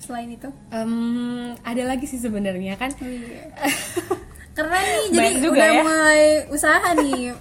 selain 0.01 0.33
itu 0.33 0.49
Em, 0.73 1.53
ada 1.61 1.83
lagi 1.85 2.09
sih 2.09 2.17
sebenarnya 2.17 2.73
kan 2.75 2.89
Wih. 2.97 3.45
keren 4.57 4.83
nih 5.13 5.37
jadi 5.37 5.47
udah 5.47 5.69
ya. 5.69 5.81
mulai 5.85 6.21
usaha 6.49 6.89
nih 6.97 7.31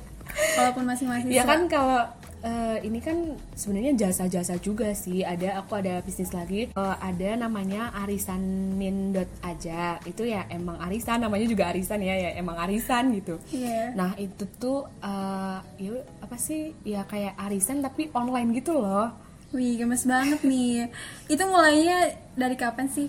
walaupun 0.54 0.84
masih 0.86 1.04
mahasiswa 1.08 1.32
ya 1.32 1.42
kan 1.42 1.66
kalau 1.66 2.04
eh, 2.40 2.78
ini 2.82 2.98
kan 2.98 3.16
sebenarnya 3.52 3.94
jasa-jasa 3.98 4.56
juga 4.58 4.90
sih 4.92 5.22
ada 5.22 5.58
aku 5.58 5.76
ada 5.76 5.98
bisnis 6.00 6.30
lagi 6.30 6.70
Eh, 6.70 6.96
ada 7.00 7.28
namanya 7.36 7.90
arisanin 7.94 9.14
aja 9.40 9.98
itu 10.04 10.22
ya 10.22 10.46
emang 10.48 10.78
arisan 10.82 11.20
namanya 11.20 11.46
juga 11.46 11.70
arisan 11.70 11.98
ya 12.00 12.14
ya 12.14 12.30
emang 12.34 12.56
arisan 12.58 13.10
gitu 13.14 13.38
Iya. 13.50 13.92
nah 13.94 14.12
itu 14.14 14.44
tuh 14.58 14.86
eh, 15.00 15.58
ya 15.78 15.92
apa 16.20 16.36
sih 16.36 16.74
ya 16.82 17.02
kayak 17.04 17.34
arisan 17.40 17.80
tapi 17.80 18.10
online 18.12 18.54
gitu 18.54 18.78
loh 18.78 19.10
Wih, 19.48 19.80
gemes 19.80 20.04
banget 20.04 20.44
nih. 20.44 20.92
Itu 21.24 21.40
mulainya 21.48 22.12
dari 22.36 22.52
kapan 22.52 22.84
sih? 22.84 23.08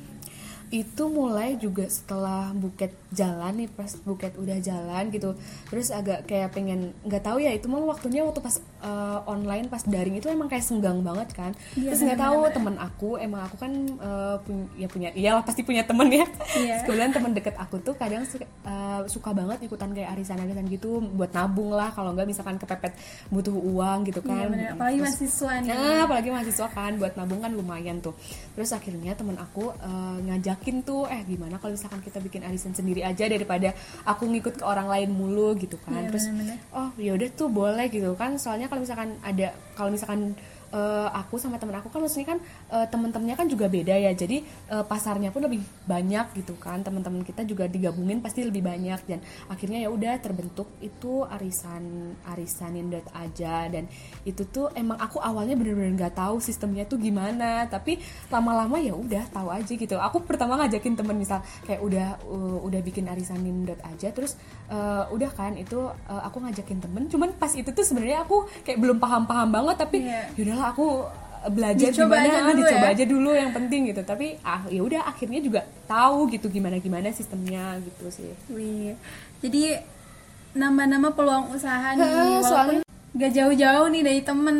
itu 0.69 1.09
mulai 1.09 1.57
juga 1.57 1.89
setelah 1.89 2.53
buket 2.53 2.93
jalan 3.09 3.53
nih 3.57 3.69
pas 3.69 3.89
buket 3.99 4.37
udah 4.37 4.57
jalan 4.59 5.09
gitu. 5.09 5.33
Terus 5.67 5.89
agak 5.89 6.25
kayak 6.25 6.53
pengen 6.53 6.93
nggak 7.01 7.25
tahu 7.25 7.41
ya 7.41 7.51
itu 7.51 7.65
mah 7.65 7.81
waktunya 7.81 8.21
waktu 8.21 8.37
pas 8.37 8.55
uh, 8.79 9.25
online 9.25 9.65
pas 9.65 9.81
daring 9.81 10.15
itu 10.15 10.29
emang 10.29 10.45
kayak 10.45 10.61
senggang 10.61 11.01
banget 11.01 11.33
kan. 11.33 11.51
Iya, 11.73 11.89
terus 11.89 12.05
nggak 12.05 12.21
tahu 12.21 12.39
temen 12.53 12.75
aku 12.77 13.17
emang 13.17 13.41
aku 13.43 13.55
kan 13.57 13.71
uh, 13.97 14.37
pun- 14.39 14.69
ya 14.77 14.85
punya 14.85 15.09
iyalah 15.11 15.41
pasti 15.41 15.65
punya 15.65 15.81
temen 15.81 16.05
ya. 16.07 16.25
Iya. 16.53 16.75
kemudian 16.85 17.09
temen 17.09 17.31
deket 17.33 17.57
aku 17.57 17.81
tuh 17.81 17.97
kadang 17.97 18.21
suka, 18.29 18.45
uh, 18.63 19.01
suka 19.09 19.33
banget 19.33 19.65
ikutan 19.65 19.89
kayak 19.89 20.13
arisan-arisan 20.13 20.69
gitu 20.69 21.01
buat 21.01 21.33
nabung 21.33 21.73
lah. 21.73 21.89
Kalau 21.89 22.13
nggak 22.13 22.29
misalkan 22.29 22.61
kepepet 22.61 22.93
butuh 23.33 23.53
uang 23.53 24.05
gitu 24.05 24.21
Iya 24.21 24.29
kan. 24.29 24.47
bener, 24.53 24.69
apalagi 24.77 24.97
Terus- 25.01 25.09
mahasiswa 25.09 25.51
nih. 25.59 25.69
Nah, 25.73 25.99
apalagi 26.05 26.29
mahasiswa 26.29 26.67
kan 26.69 26.91
buat 26.95 27.13
nabung 27.17 27.41
kan 27.41 27.51
lumayan 27.51 27.97
tuh. 27.99 28.13
Terus 28.53 28.69
akhirnya 28.69 29.17
temen 29.17 29.33
aku 29.33 29.73
eh, 29.73 30.17
ngajakin 30.29 30.85
tuh, 30.85 31.09
eh 31.09 31.25
gimana 31.25 31.57
kalau 31.57 31.73
misalkan 31.73 31.99
kita 31.99 32.19
bikin 32.19 32.45
arisan 32.45 32.71
sendiri 32.71 32.98
aja 33.03 33.25
daripada 33.27 33.73
aku 34.03 34.27
ngikut 34.29 34.59
ke 34.59 34.63
orang 34.63 34.87
lain 34.87 35.09
mulu 35.11 35.55
gitu 35.57 35.75
kan. 35.83 36.05
Iya, 36.05 36.09
Terus 36.11 36.25
bener-bener. 36.29 36.57
oh 36.75 36.89
yaudah 36.99 37.29
tuh 37.33 37.47
boleh 37.49 37.85
gitu 37.89 38.11
kan. 38.15 38.35
Soalnya 38.35 38.67
kalau 38.67 38.81
misalkan 38.83 39.15
ada 39.21 39.53
kalau 39.73 39.89
misalkan 39.91 40.33
eh, 40.73 41.09
aku 41.13 41.39
sama 41.39 41.55
temen 41.61 41.77
aku 41.77 41.87
kan 41.93 42.03
maksudnya 42.03 42.35
kan 42.35 42.39
eh, 42.73 42.87
temen-temennya 42.89 43.35
kan 43.37 43.47
juga 43.47 43.71
beda 43.71 43.95
ya. 43.95 44.11
Jadi 44.11 44.43
eh, 44.43 44.83
pasarnya 44.83 45.29
pun 45.31 45.45
lebih 45.45 45.61
banyak 45.87 46.35
gitu 46.43 46.57
kan. 46.59 46.81
Teman-teman 46.83 47.23
kita 47.23 47.45
juga 47.47 47.69
digabungin 47.69 48.19
pasti 48.19 48.43
lebih 48.43 48.65
banyak. 48.65 48.99
Dan 49.07 49.19
akhirnya 49.47 49.87
ya 49.87 49.89
udah 49.93 50.19
terbentuk 50.19 50.67
itu 50.83 51.23
arisan 51.29 52.13
arisanin 52.27 52.91
dot 52.91 53.07
aja. 53.15 53.69
Dan 53.71 53.87
itu 54.27 54.43
tuh 54.49 54.73
emang 54.75 54.99
aku 54.99 55.21
awalnya 55.23 55.55
bener-bener 55.55 55.95
nggak 55.95 56.19
tahu 56.19 56.43
sistemnya 56.43 56.83
tuh 56.83 56.99
gimana. 56.99 57.65
Tapi 57.71 58.01
lama-lama 58.27 58.77
ya 58.81 58.93
udah 58.93 59.23
tahu 59.31 59.49
aja 59.53 59.71
gitu. 59.71 59.95
Aku 59.95 60.25
pertama 60.25 60.59
ngajakin 60.59 60.99
temen 60.99 61.15
misal 61.15 61.39
kayak 61.63 61.79
udah 61.79 62.07
uh, 62.27 62.59
udah 62.65 62.81
bikin 62.83 63.07
arisanin 63.07 63.63
dot 63.63 63.79
aja. 63.85 64.11
Terus 64.11 64.35
uh, 64.67 65.07
udah 65.13 65.31
kan 65.31 65.55
itu 65.55 65.79
uh, 65.87 66.21
aku 66.27 66.43
ngajakin 66.43 66.83
temen. 66.83 67.07
Cuman 67.07 67.31
pas 67.37 67.51
itu 67.55 67.69
tuh 67.71 67.85
sebenarnya 67.85 68.27
aku 68.27 68.43
kayak 68.67 68.77
belum 68.81 68.99
paham-paham 68.99 69.49
banget. 69.53 69.77
Tapi 69.79 69.97
Iya. 69.99 70.21
Yaudahlah 70.59 70.75
aku 70.75 70.87
uh, 71.07 71.51
belajar 71.51 71.89
Dicoba 71.95 72.15
gimana 72.19 72.27
aja 72.27 72.35
ah, 72.35 72.43
dulu 72.43 72.59
dicoba 72.59 72.85
ya. 72.85 72.91
aja 72.91 73.03
dulu 73.07 73.29
yang 73.31 73.51
penting 73.55 73.81
gitu 73.89 74.01
tapi 74.03 74.27
ah 74.43 74.61
ya 74.67 74.81
udah 74.83 75.01
akhirnya 75.07 75.39
juga 75.39 75.61
tahu 75.87 76.27
gitu 76.35 76.47
gimana 76.51 76.75
gimana 76.83 77.07
sistemnya 77.15 77.79
gitu 77.79 78.11
sih 78.11 78.31
Wih. 78.51 78.99
Jadi 79.39 79.79
nambah-nambah 80.59 81.13
peluang 81.15 81.55
usaha 81.55 81.95
nih 81.95 82.43
walaupun 82.43 82.83
gak 83.15 83.31
jauh-jauh 83.31 83.87
nih 83.87 84.03
dari 84.03 84.21
temen. 84.21 84.57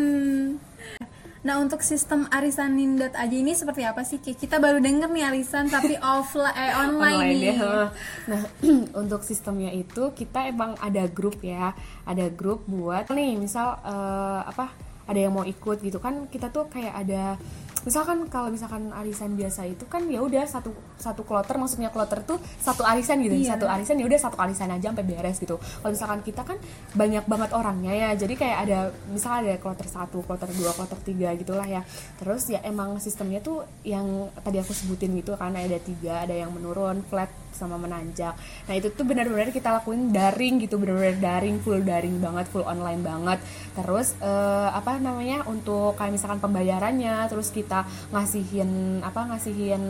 Nah 1.39 1.55
untuk 1.55 1.79
sistem 1.79 2.27
arisanin 2.31 2.99
aja 2.99 3.31
ini 3.31 3.55
seperti 3.55 3.87
apa 3.87 4.03
sih? 4.03 4.19
Kita 4.19 4.59
baru 4.59 4.79
denger 4.83 5.07
nih 5.11 5.23
arisan 5.27 5.67
tapi 5.71 5.95
offline 6.15 6.55
eh 6.55 6.71
online, 6.75 7.31
nih. 7.35 7.43
ya. 7.43 7.53
heeh. 7.59 7.87
Nah, 8.27 8.41
untuk 9.01 9.23
sistemnya 9.23 9.71
itu 9.71 10.11
kita 10.15 10.51
emang 10.51 10.75
ada 10.83 11.07
grup 11.07 11.39
ya, 11.39 11.71
ada 12.03 12.27
grup 12.27 12.67
buat 12.67 13.07
nih 13.11 13.39
misal 13.39 13.79
eh, 13.87 14.41
apa 14.51 14.89
ada 15.09 15.19
yang 15.19 15.33
mau 15.33 15.41
ikut 15.43 15.81
gitu 15.81 15.97
kan 15.97 16.29
kita 16.29 16.53
tuh 16.53 16.69
kayak 16.69 16.93
ada 16.93 17.41
misalkan 17.79 18.27
kalau 18.27 18.51
misalkan 18.51 18.91
arisan 18.91 19.39
biasa 19.39 19.63
itu 19.63 19.87
kan 19.87 20.03
ya 20.05 20.19
udah 20.19 20.43
satu 20.43 20.75
satu 20.99 21.23
kloter 21.23 21.55
maksudnya 21.55 21.87
kloter 21.87 22.19
tuh 22.27 22.35
satu 22.59 22.83
arisan 22.83 23.23
gitu 23.23 23.39
Iya. 23.39 23.55
satu 23.55 23.71
arisan 23.71 23.95
ya 23.97 24.05
udah 24.05 24.19
satu 24.19 24.35
arisan 24.35 24.67
aja 24.67 24.91
sampai 24.91 25.07
beres 25.07 25.39
gitu 25.39 25.55
kalau 25.55 25.91
misalkan 25.95 26.19
kita 26.19 26.43
kan 26.43 26.59
banyak 26.91 27.23
banget 27.23 27.55
orangnya 27.55 27.95
ya 27.95 28.09
jadi 28.19 28.35
kayak 28.35 28.57
ada 28.67 28.79
misalnya 29.07 29.39
ada 29.47 29.63
kloter 29.63 29.87
satu 29.87 30.19
kloter 30.27 30.51
dua 30.59 30.75
kloter 30.75 30.99
tiga 31.01 31.31
gitulah 31.39 31.63
ya 31.63 31.81
terus 32.19 32.51
ya 32.51 32.59
emang 32.67 32.99
sistemnya 32.99 33.39
tuh 33.39 33.63
yang 33.87 34.27
tadi 34.43 34.59
aku 34.59 34.75
sebutin 34.75 35.15
gitu 35.15 35.39
kan 35.39 35.55
ada 35.55 35.79
tiga 35.79 36.27
ada 36.27 36.35
yang 36.35 36.51
menurun 36.51 36.99
flat 37.07 37.31
sama 37.51 37.75
menanjak. 37.75 38.33
Nah 38.69 38.73
itu 38.73 38.93
tuh 38.93 39.05
benar-benar 39.05 39.49
kita 39.49 39.81
lakuin 39.81 40.13
daring 40.13 40.61
gitu 40.61 40.77
benar-benar 40.77 41.17
daring 41.19 41.57
full 41.59 41.81
daring 41.81 42.17
banget 42.21 42.45
full 42.49 42.65
online 42.65 43.01
banget. 43.01 43.39
Terus 43.75 44.15
eh, 44.21 44.69
apa 44.69 44.97
namanya 45.01 45.45
untuk 45.49 45.97
kayak 45.97 46.15
misalkan 46.15 46.39
pembayarannya 46.39 47.27
terus 47.27 47.49
kita 47.53 47.85
ngasihin 48.13 49.01
apa 49.05 49.29
ngasihin 49.33 49.83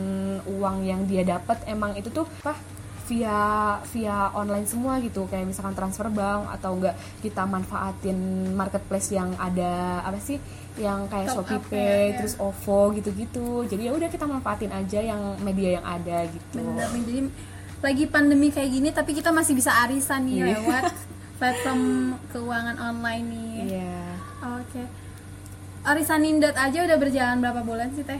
uang 0.47 0.85
yang 0.85 1.03
dia 1.05 1.25
dapat 1.25 1.61
emang 1.69 1.95
itu 1.95 2.09
tuh 2.09 2.25
apa 2.45 2.55
via 3.09 3.41
via 3.89 4.29
online 4.37 4.69
semua 4.69 5.01
gitu. 5.01 5.25
Kayak 5.25 5.49
misalkan 5.49 5.73
transfer 5.73 6.07
bank 6.13 6.53
atau 6.53 6.77
enggak 6.77 6.95
kita 7.25 7.43
manfaatin 7.49 8.17
marketplace 8.53 9.09
yang 9.09 9.33
ada 9.41 10.05
apa 10.05 10.21
sih 10.21 10.37
yang 10.77 11.09
kayak 11.11 11.33
Top 11.33 11.43
Shopee 11.43 11.59
Pay 11.67 12.15
ya, 12.15 12.17
terus 12.21 12.37
OVO 12.39 12.93
gitu-gitu. 12.95 13.65
Jadi 13.67 13.89
ya 13.89 13.91
udah 13.91 14.07
kita 14.07 14.29
manfaatin 14.29 14.71
aja 14.71 15.01
yang 15.01 15.41
media 15.41 15.81
yang 15.81 15.85
ada 15.85 16.29
gitu. 16.29 16.61
Bener 16.61 16.87
jadi 17.03 17.19
lagi 17.79 18.05
pandemi 18.05 18.49
kayak 18.49 18.69
gini 18.69 18.89
tapi 18.89 19.11
kita 19.11 19.29
masih 19.29 19.53
bisa 19.53 19.71
arisan 19.79 20.23
nih 20.23 20.35
Iya. 20.37 20.45
lewat 20.53 20.83
platform 21.35 21.81
keuangan 22.29 22.75
online 22.77 23.25
nih. 23.25 23.51
Iya 23.73 23.99
Oke. 24.53 24.83
Arisanin 25.81 26.37
dot 26.37 26.55
aja 26.55 26.79
udah 26.81 26.97
berjalan 26.97 27.39
berapa 27.39 27.61
bulan 27.61 27.91
sih 27.91 28.03
teh? 28.03 28.19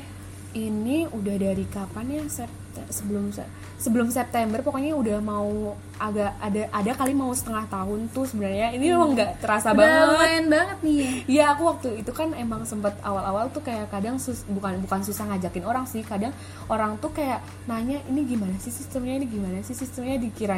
ini 0.49 1.05
udah 1.05 1.35
dari 1.37 1.61
kapan 1.63 2.09
ya 2.09 2.23
Sept- 2.25 2.68
sebelum 2.87 3.29
se- 3.29 3.47
sebelum 3.77 4.07
September 4.07 4.59
pokoknya 4.59 4.91
udah 4.93 5.17
mau 5.19 5.47
agak 5.95 6.31
ada 6.37 6.63
ada 6.69 6.91
kali 6.93 7.11
mau 7.11 7.27
setengah 7.29 7.67
tahun 7.67 8.07
tuh 8.09 8.23
sebenarnya. 8.25 8.71
Ini 8.71 8.85
emang 8.89 9.11
nggak 9.11 9.31
terasa 9.39 9.69
Udah 9.69 9.77
banget. 9.77 10.07
lumayan 10.09 10.45
banget 10.47 10.77
nih. 10.79 11.07
Iya 11.27 11.45
aku 11.49 11.63
waktu 11.65 11.89
itu 11.97 12.11
kan 12.11 12.31
emang 12.33 12.63
sempet 12.63 12.95
awal-awal 13.01 13.47
tuh 13.49 13.59
kayak 13.59 13.87
kadang 13.89 14.15
sus, 14.15 14.43
bukan 14.45 14.79
bukan 14.79 14.99
susah 15.01 15.27
ngajakin 15.27 15.63
orang 15.63 15.83
sih. 15.83 15.99
Kadang 16.01 16.31
orang 16.65 16.95
tuh 16.97 17.11
kayak 17.11 17.39
nanya 17.65 17.99
ini 18.05 18.23
gimana 18.25 18.55
sih 18.57 18.71
sistemnya? 18.71 19.19
Ini 19.19 19.27
gimana 19.27 19.59
sih 19.59 19.73
sistemnya? 19.73 20.15
Dikira 20.17 20.55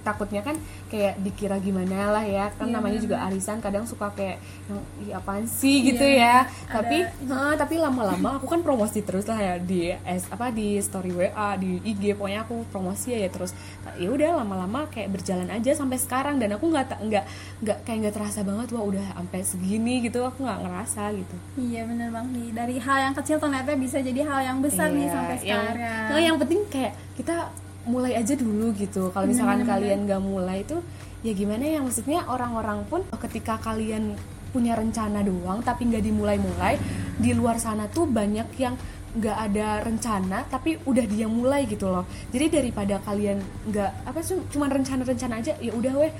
takutnya 0.00 0.40
kan 0.40 0.58
kayak 0.88 1.18
dikira 1.18 1.58
gimana 1.58 2.10
lah 2.10 2.24
ya. 2.24 2.50
Kan 2.52 2.68
Iya, 2.68 2.74
namanya 2.74 2.98
juga 2.98 3.22
arisan 3.22 3.58
kadang 3.58 3.84
suka 3.84 4.10
kayak 4.10 4.38
yang 4.66 4.80
"Ih, 5.00 5.12
apaan 5.12 5.46
sih? 5.46 5.82
Gitu 5.84 6.02
Iya, 6.02 6.46
ya 6.46 6.50
tapi 6.66 7.02
Hah, 7.26 7.54
tapi 7.54 7.76
lama-lama 7.76 8.36
aku 8.36 8.46
kan 8.48 8.60
promosi 8.60 9.00
terus 9.00 9.22
lah 9.24 9.36
ya 9.36 9.54
di 9.56 9.90
apa 10.26 10.50
di 10.50 10.78
story 10.80 11.12
WA 11.12 11.54
di 11.60 11.76
IG 11.84 12.16
pokoknya 12.16 12.48
aku 12.48 12.64
promosi 12.72 13.12
ya 13.12 13.28
terus. 13.28 13.52
Ya 14.00 14.08
udah 14.08 14.40
lama-lama 14.40 14.88
kayak 14.88 15.12
berjalan 15.12 15.46
aja 15.52 15.76
sampai 15.76 16.00
sekarang 16.00 16.40
dan 16.40 16.56
aku 16.56 16.72
nggak 16.72 16.96
nggak 17.04 17.24
nggak 17.60 17.78
kayak 17.84 17.98
nggak 18.08 18.14
terasa 18.16 18.40
banget 18.40 18.72
wah 18.72 18.84
udah 18.88 19.04
sampai 19.12 19.40
segini 19.44 20.00
gitu 20.00 20.24
aku 20.24 20.48
nggak 20.48 20.60
ngerasa 20.64 21.02
gitu. 21.12 21.36
Iya 21.60 21.84
bener 21.84 22.08
banget 22.08 22.30
nih. 22.32 22.48
Dari 22.56 22.76
hal 22.80 22.98
yang 23.04 23.14
kecil 23.14 23.36
ternyata 23.36 23.70
bisa 23.76 24.00
jadi 24.00 24.20
hal 24.24 24.40
yang 24.40 24.58
besar 24.64 24.88
nih 24.88 25.04
Iya, 25.06 25.12
sampai 25.12 25.36
yang, 25.44 25.64
sekarang. 25.68 26.08
nah, 26.08 26.20
yang 26.20 26.36
penting 26.40 26.60
kayak 26.72 26.92
kita 27.14 27.36
mulai 27.84 28.12
aja 28.16 28.34
dulu 28.36 28.72
gitu. 28.76 29.12
Kalau 29.12 29.26
misalkan 29.28 29.68
kalian 29.68 30.08
nggak 30.08 30.22
mulai 30.24 30.64
itu 30.64 30.80
ya 31.20 31.32
gimana 31.36 31.64
ya? 31.68 31.78
Maksudnya 31.84 32.24
orang-orang 32.24 32.88
pun 32.88 33.04
ketika 33.28 33.60
kalian 33.60 34.16
punya 34.50 34.74
rencana 34.74 35.22
doang 35.22 35.62
tapi 35.62 35.86
nggak 35.86 36.02
dimulai-mulai 36.02 36.74
di 37.22 37.30
luar 37.38 37.62
sana 37.62 37.86
tuh 37.86 38.10
banyak 38.10 38.50
yang 38.58 38.74
nggak 39.10 39.36
ada 39.50 39.82
rencana 39.82 40.46
tapi 40.46 40.78
udah 40.86 41.02
dia 41.02 41.26
mulai 41.26 41.66
gitu 41.66 41.90
loh. 41.90 42.06
Jadi 42.30 42.46
daripada 42.46 43.02
kalian 43.02 43.42
nggak 43.66 44.06
apa 44.06 44.20
sih 44.22 44.38
cuman 44.54 44.70
rencana-rencana 44.70 45.42
aja 45.42 45.52
ya 45.58 45.72
udah 45.74 45.92
weh 45.98 46.12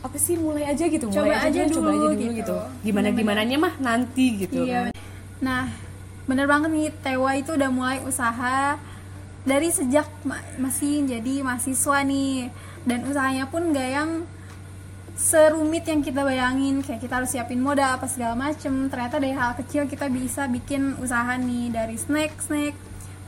apa 0.00 0.16
sih 0.16 0.40
mulai 0.40 0.64
aja 0.64 0.88
gitu 0.88 1.12
Coba 1.12 1.28
mulai 1.28 1.38
aja 1.44 1.60
coba 1.66 1.66
aja 1.66 1.74
dulu 1.76 1.90
dulu 1.90 2.10
gitu. 2.16 2.32
gitu. 2.40 2.56
Gimana 2.86 3.08
gimananya 3.12 3.56
mah 3.60 3.74
nanti 3.82 4.26
gitu. 4.46 4.62
Iya. 4.64 4.94
Nah, 5.44 5.68
bener 6.24 6.46
banget 6.48 6.70
nih 6.72 6.88
Tewa 7.02 7.30
itu 7.36 7.50
udah 7.52 7.70
mulai 7.72 7.98
usaha 8.06 8.78
dari 9.44 9.68
sejak 9.68 10.06
ma- 10.24 10.40
masih 10.56 11.04
jadi 11.04 11.44
mahasiswa 11.44 11.98
nih. 12.06 12.48
Dan 12.86 13.04
usahanya 13.04 13.44
pun 13.50 13.74
nggak 13.74 13.88
yang 13.92 14.10
serumit 15.16 15.84
yang 15.84 16.00
kita 16.00 16.22
bayangin 16.22 16.80
kayak 16.80 17.00
kita 17.00 17.22
harus 17.22 17.30
siapin 17.30 17.60
modal 17.60 17.96
apa 17.96 18.06
segala 18.06 18.34
macem. 18.34 18.88
Ternyata 18.88 19.20
dari 19.20 19.34
hal 19.36 19.52
kecil 19.56 19.84
kita 19.86 20.08
bisa 20.08 20.46
bikin 20.46 20.96
usaha 20.98 21.36
nih 21.36 21.70
dari 21.70 21.96
snack 21.96 22.40
snack 22.40 22.74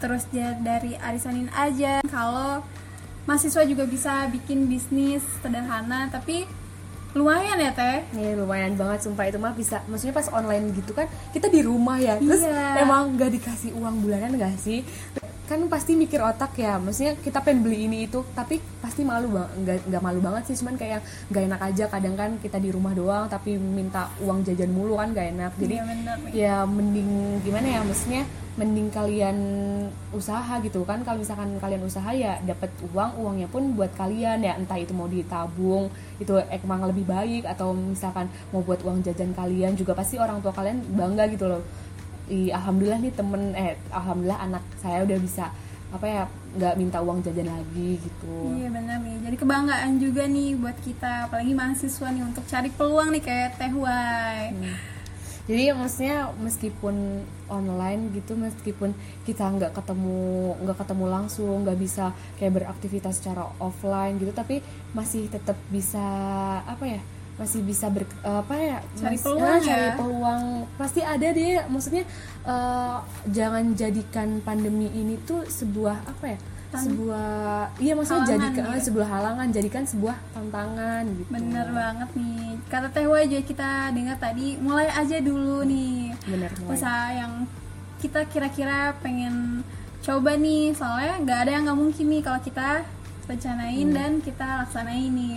terus 0.03 0.27
dari 0.33 0.99
arisanin 0.99 1.47
aja. 1.55 2.03
Kalau 2.07 2.65
mahasiswa 3.23 3.63
juga 3.63 3.87
bisa 3.87 4.27
bikin 4.29 4.67
bisnis 4.67 5.23
sederhana 5.39 6.11
tapi 6.11 6.43
lumayan 7.13 7.61
ya 7.61 7.71
teh? 7.77 8.01
Iya 8.17 8.41
lumayan 8.41 8.73
banget 8.75 9.05
sumpah. 9.05 9.29
Itu 9.29 9.37
mah 9.37 9.53
bisa 9.53 9.85
maksudnya 9.85 10.17
pas 10.17 10.33
online 10.33 10.73
gitu 10.73 10.97
kan 10.97 11.07
kita 11.31 11.53
di 11.53 11.61
rumah 11.61 12.01
ya. 12.01 12.17
Terus 12.19 12.41
Iya. 12.41 12.83
emang 12.83 13.15
nggak 13.15 13.31
dikasih 13.37 13.77
uang 13.77 14.01
bulanan 14.01 14.33
gak 14.41 14.57
sih 14.59 14.81
kan 15.53 15.61
pasti 15.69 15.93
mikir 15.93 16.25
otak 16.25 16.57
ya. 16.57 16.81
Maksudnya 16.81 17.21
kita 17.21 17.45
pengen 17.45 17.61
beli 17.61 17.85
ini 17.85 18.09
itu 18.09 18.25
tapi 18.33 18.57
pasti 18.81 19.05
malu 19.05 19.37
nggak 19.37 19.93
nggak 19.93 20.03
malu 20.03 20.25
banget 20.25 20.49
sih. 20.49 20.57
Cuman 20.65 20.81
kayak 20.81 21.05
nggak 21.29 21.43
enak 21.53 21.61
aja. 21.61 21.85
Kadang 21.93 22.15
kan 22.17 22.31
kita 22.41 22.57
di 22.57 22.73
rumah 22.73 22.97
doang 22.97 23.29
tapi 23.29 23.61
minta 23.61 24.09
uang 24.25 24.41
jajan 24.49 24.73
mulu 24.73 24.97
kan 24.97 25.13
nggak 25.13 25.29
enak. 25.37 25.53
Jadi 25.61 25.77
bener 25.77 26.17
nih. 26.25 26.33
ya 26.33 26.65
mending 26.65 27.11
gimana 27.45 27.67
ya 27.69 27.81
maksudnya 27.85 28.25
mending 28.53 28.89
kalian 28.89 29.37
usaha 30.17 30.55
gitu 30.65 30.89
kan. 30.89 31.05
Kalau 31.05 31.21
misalkan 31.21 31.61
kalian 31.61 31.85
usaha 31.85 32.09
ya 32.17 32.41
dapat 32.41 32.73
uang 32.89 33.21
uangnya 33.21 33.49
pun 33.53 33.77
buat 33.77 33.93
kalian 33.93 34.41
ya. 34.41 34.57
Entah 34.57 34.81
itu 34.81 34.97
mau 34.97 35.07
ditabung 35.07 35.93
itu 36.17 36.33
emang 36.49 36.89
lebih 36.89 37.05
baik. 37.05 37.45
Atau 37.45 37.77
misalkan 37.77 38.33
mau 38.57 38.65
buat 38.65 38.81
uang 38.81 39.05
jajan 39.05 39.37
kalian 39.37 39.77
juga 39.77 39.93
pasti 39.93 40.17
orang 40.17 40.41
tua 40.41 40.57
kalian 40.57 40.81
bangga 40.97 41.29
gitu 41.29 41.45
loh 41.45 41.63
Ih, 42.31 42.55
alhamdulillah 42.55 43.01
nih 43.03 43.13
temen 43.15 43.43
eh 43.59 43.75
alhamdulillah 43.91 44.41
anak 44.43 44.65
saya 44.79 45.03
udah 45.03 45.19
bisa 45.19 45.51
apa 45.93 46.07
ya 46.09 46.23
nggak 46.57 46.75
minta 46.81 46.99
uang 47.05 47.21
jajan 47.21 47.53
lagi 47.53 48.01
gitu 48.01 48.33
Iya 48.57 48.69
benar 48.73 48.99
nih. 49.05 49.17
Jadi 49.29 49.37
kebanggaan 49.37 49.91
juga 50.01 50.25
nih 50.25 50.57
buat 50.57 50.79
kita, 50.81 51.29
apalagi 51.29 51.53
mahasiswa 51.53 52.09
nih 52.09 52.25
untuk 52.25 52.45
cari 52.49 52.71
peluang 52.73 53.13
nih 53.13 53.23
kayak 53.25 53.51
Teh 53.61 53.73
Wai. 53.77 54.57
Hmm. 54.57 54.77
jadi 55.43 55.75
maksudnya 55.75 56.31
meskipun 56.39 57.27
online 57.51 58.15
gitu 58.15 58.39
meskipun 58.39 58.95
kita 59.27 59.43
nggak 59.43 59.75
ketemu 59.75 60.55
nggak 60.63 60.79
ketemu 60.87 61.05
langsung 61.11 61.67
nggak 61.67 61.79
bisa 61.83 62.15
kayak 62.39 62.63
beraktivitas 62.63 63.19
secara 63.19 63.51
offline 63.59 64.23
gitu 64.23 64.31
tapi 64.31 64.63
masih 64.95 65.27
tetap 65.27 65.59
bisa 65.67 65.99
apa 66.63 66.85
ya 66.87 67.03
masih 67.35 67.61
bisa 67.61 67.89
ber 67.89 68.05
apa 68.21 68.55
ya 68.55 68.79
Cari 68.95 69.17
mas- 69.17 69.25
peluang 69.25 69.49
ah, 69.49 69.57
ya. 69.57 69.65
cari 69.65 69.89
peluang 69.97 70.43
pasti 70.75 71.01
ada 71.01 71.29
deh 71.29 71.65
maksudnya 71.67 72.05
eh, 72.45 72.97
jangan 73.27 73.65
jadikan 73.73 74.29
pandemi 74.41 74.89
ini 74.89 75.17
tuh 75.19 75.43
sebuah 75.43 75.97
apa 76.05 76.27
ya 76.29 76.39
Tan- 76.69 76.85
sebuah 76.87 77.29
iya 77.79 77.93
maksudnya 77.93 78.25
jadikan 78.27 78.65
gitu. 78.71 78.85
sebuah 78.87 79.07
halangan 79.07 79.47
jadikan 79.49 79.85
sebuah 79.85 80.17
tantangan 80.33 81.05
gitu 81.15 81.29
Bener 81.29 81.69
banget 81.69 82.09
nih. 82.15 82.49
Kata 82.65 82.89
Teh 82.89 83.05
juga 83.05 83.41
kita 83.43 83.71
dengar 83.91 84.17
tadi, 84.17 84.57
mulai 84.57 84.89
aja 84.89 85.21
dulu 85.21 85.61
nih. 85.63 86.17
bener 86.25 86.49
mulai. 86.59 86.73
Usaha 86.73 87.07
yang 87.13 87.45
kita 87.99 88.25
kira-kira 88.25 88.97
pengen 88.99 89.61
coba 90.01 90.33
nih. 90.35 90.73
Soalnya 90.73 91.21
nggak 91.21 91.39
ada 91.39 91.51
yang 91.51 91.63
nggak 91.69 91.77
mungkin 91.79 92.07
nih 92.09 92.23
kalau 92.23 92.41
kita 92.41 92.69
rencanain 93.23 93.87
Hmm. 93.87 93.93
dan 93.93 94.11
kita 94.19 94.47
laksanain 94.65 95.13
nih. 95.13 95.37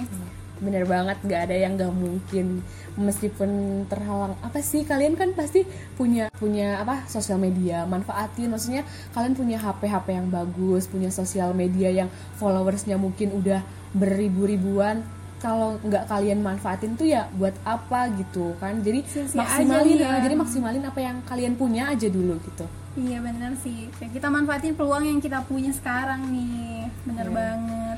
Bener 0.56 0.88
banget 0.88 1.20
nggak 1.20 1.42
ada 1.48 1.56
yang 1.56 1.76
nggak 1.76 1.92
mungkin 1.92 2.64
meskipun 2.96 3.50
terhalang 3.92 4.40
apa 4.40 4.64
sih 4.64 4.88
kalian 4.88 5.20
kan 5.20 5.36
pasti 5.36 5.68
punya 6.00 6.32
punya 6.32 6.80
apa 6.80 7.04
sosial 7.12 7.36
media 7.36 7.84
manfaatin 7.84 8.48
maksudnya 8.48 8.88
kalian 9.12 9.36
punya 9.36 9.58
HP 9.60 9.92
HP 9.92 10.08
yang 10.16 10.28
bagus 10.32 10.88
punya 10.88 11.12
sosial 11.12 11.52
media 11.52 11.92
yang 11.92 12.08
followersnya 12.40 12.96
mungkin 12.96 13.36
udah 13.36 13.60
beribu-ribuan 13.92 15.04
kalau 15.44 15.76
nggak 15.84 16.08
kalian 16.08 16.40
manfaatin 16.40 16.96
tuh 16.96 17.06
ya 17.06 17.28
buat 17.36 17.54
apa 17.68 18.08
gitu 18.16 18.56
kan 18.58 18.80
jadi 18.80 19.04
Sia-sia 19.04 19.36
maksimalin 19.36 20.00
ya, 20.00 20.08
ya. 20.08 20.24
jadi 20.24 20.36
maksimalin 20.40 20.84
apa 20.88 21.00
yang 21.04 21.18
kalian 21.28 21.54
punya 21.54 21.92
aja 21.92 22.08
dulu 22.08 22.40
gitu 22.42 22.66
Iya 22.96 23.20
bener 23.20 23.52
sih. 23.60 23.92
Kita 23.92 24.32
manfaatin 24.32 24.72
peluang 24.72 25.04
yang 25.04 25.20
kita 25.20 25.44
punya 25.44 25.68
sekarang 25.76 26.32
nih. 26.32 26.88
Bener 27.04 27.28
Iya. 27.28 27.36
banget. 27.36 27.98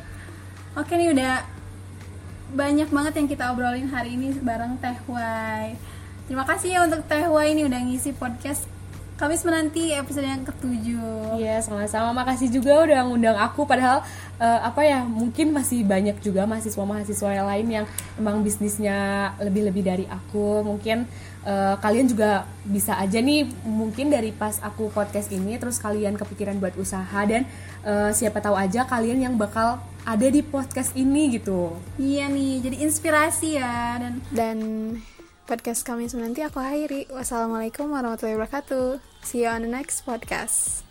Oke 0.74 0.94
nih 0.98 1.14
udah 1.14 1.34
banyak 2.54 2.88
banget 2.88 3.14
yang 3.20 3.28
kita 3.28 3.44
obrolin 3.52 3.92
hari 3.92 4.16
ini 4.16 4.32
bareng 4.40 4.80
Teh 4.80 4.96
Wai. 5.12 5.76
Terima 6.28 6.48
kasih 6.48 6.70
ya 6.76 6.80
untuk 6.88 7.04
Teh 7.04 7.28
Wai 7.28 7.52
ini 7.52 7.68
udah 7.68 7.80
ngisi 7.84 8.16
podcast. 8.16 8.64
Kamis 9.18 9.42
menanti 9.42 9.90
episode 9.98 10.30
yang 10.30 10.46
ketujuh. 10.46 11.42
Iya 11.42 11.58
sama-sama. 11.66 12.14
Makasih 12.14 12.54
juga 12.54 12.86
udah 12.86 13.02
ngundang 13.10 13.34
aku. 13.34 13.66
Padahal 13.66 14.06
eh, 14.38 14.60
apa 14.62 14.86
ya 14.86 15.02
mungkin 15.02 15.50
masih 15.58 15.82
banyak 15.82 16.22
juga 16.22 16.46
mahasiswa-mahasiswa 16.46 17.30
yang 17.34 17.48
lain 17.50 17.68
yang 17.82 17.86
emang 18.14 18.46
bisnisnya 18.46 19.34
lebih-lebih 19.42 19.82
dari 19.82 20.06
aku. 20.06 20.62
Mungkin 20.62 21.10
eh, 21.50 21.76
kalian 21.82 22.06
juga 22.06 22.46
bisa 22.62 22.94
aja 23.02 23.18
nih 23.18 23.50
mungkin 23.66 24.14
dari 24.14 24.30
pas 24.30 24.62
aku 24.62 24.94
podcast 24.94 25.34
ini 25.34 25.58
terus 25.58 25.82
kalian 25.82 26.14
kepikiran 26.14 26.62
buat 26.62 26.78
usaha. 26.78 27.20
Dan 27.26 27.50
eh, 27.90 28.14
siapa 28.14 28.38
tahu 28.38 28.54
aja 28.54 28.86
kalian 28.86 29.26
yang 29.26 29.34
bakal 29.34 29.82
ada 30.08 30.28
di 30.32 30.40
podcast 30.40 30.96
ini 30.96 31.36
gitu 31.36 31.76
Iya 32.00 32.32
nih, 32.32 32.64
jadi 32.64 32.78
inspirasi 32.88 33.60
ya 33.60 34.00
dan 34.00 34.24
Dan 34.32 34.58
podcast 35.48 35.84
kami 35.88 36.08
nanti 36.12 36.44
aku 36.44 36.60
akhiri. 36.60 37.08
Wassalamualaikum 37.12 37.92
warahmatullahi 37.92 38.36
wabarakatuh. 38.36 39.00
See 39.24 39.44
you 39.44 39.52
on 39.52 39.64
the 39.64 39.72
next 39.72 40.04
podcast. 40.04 40.87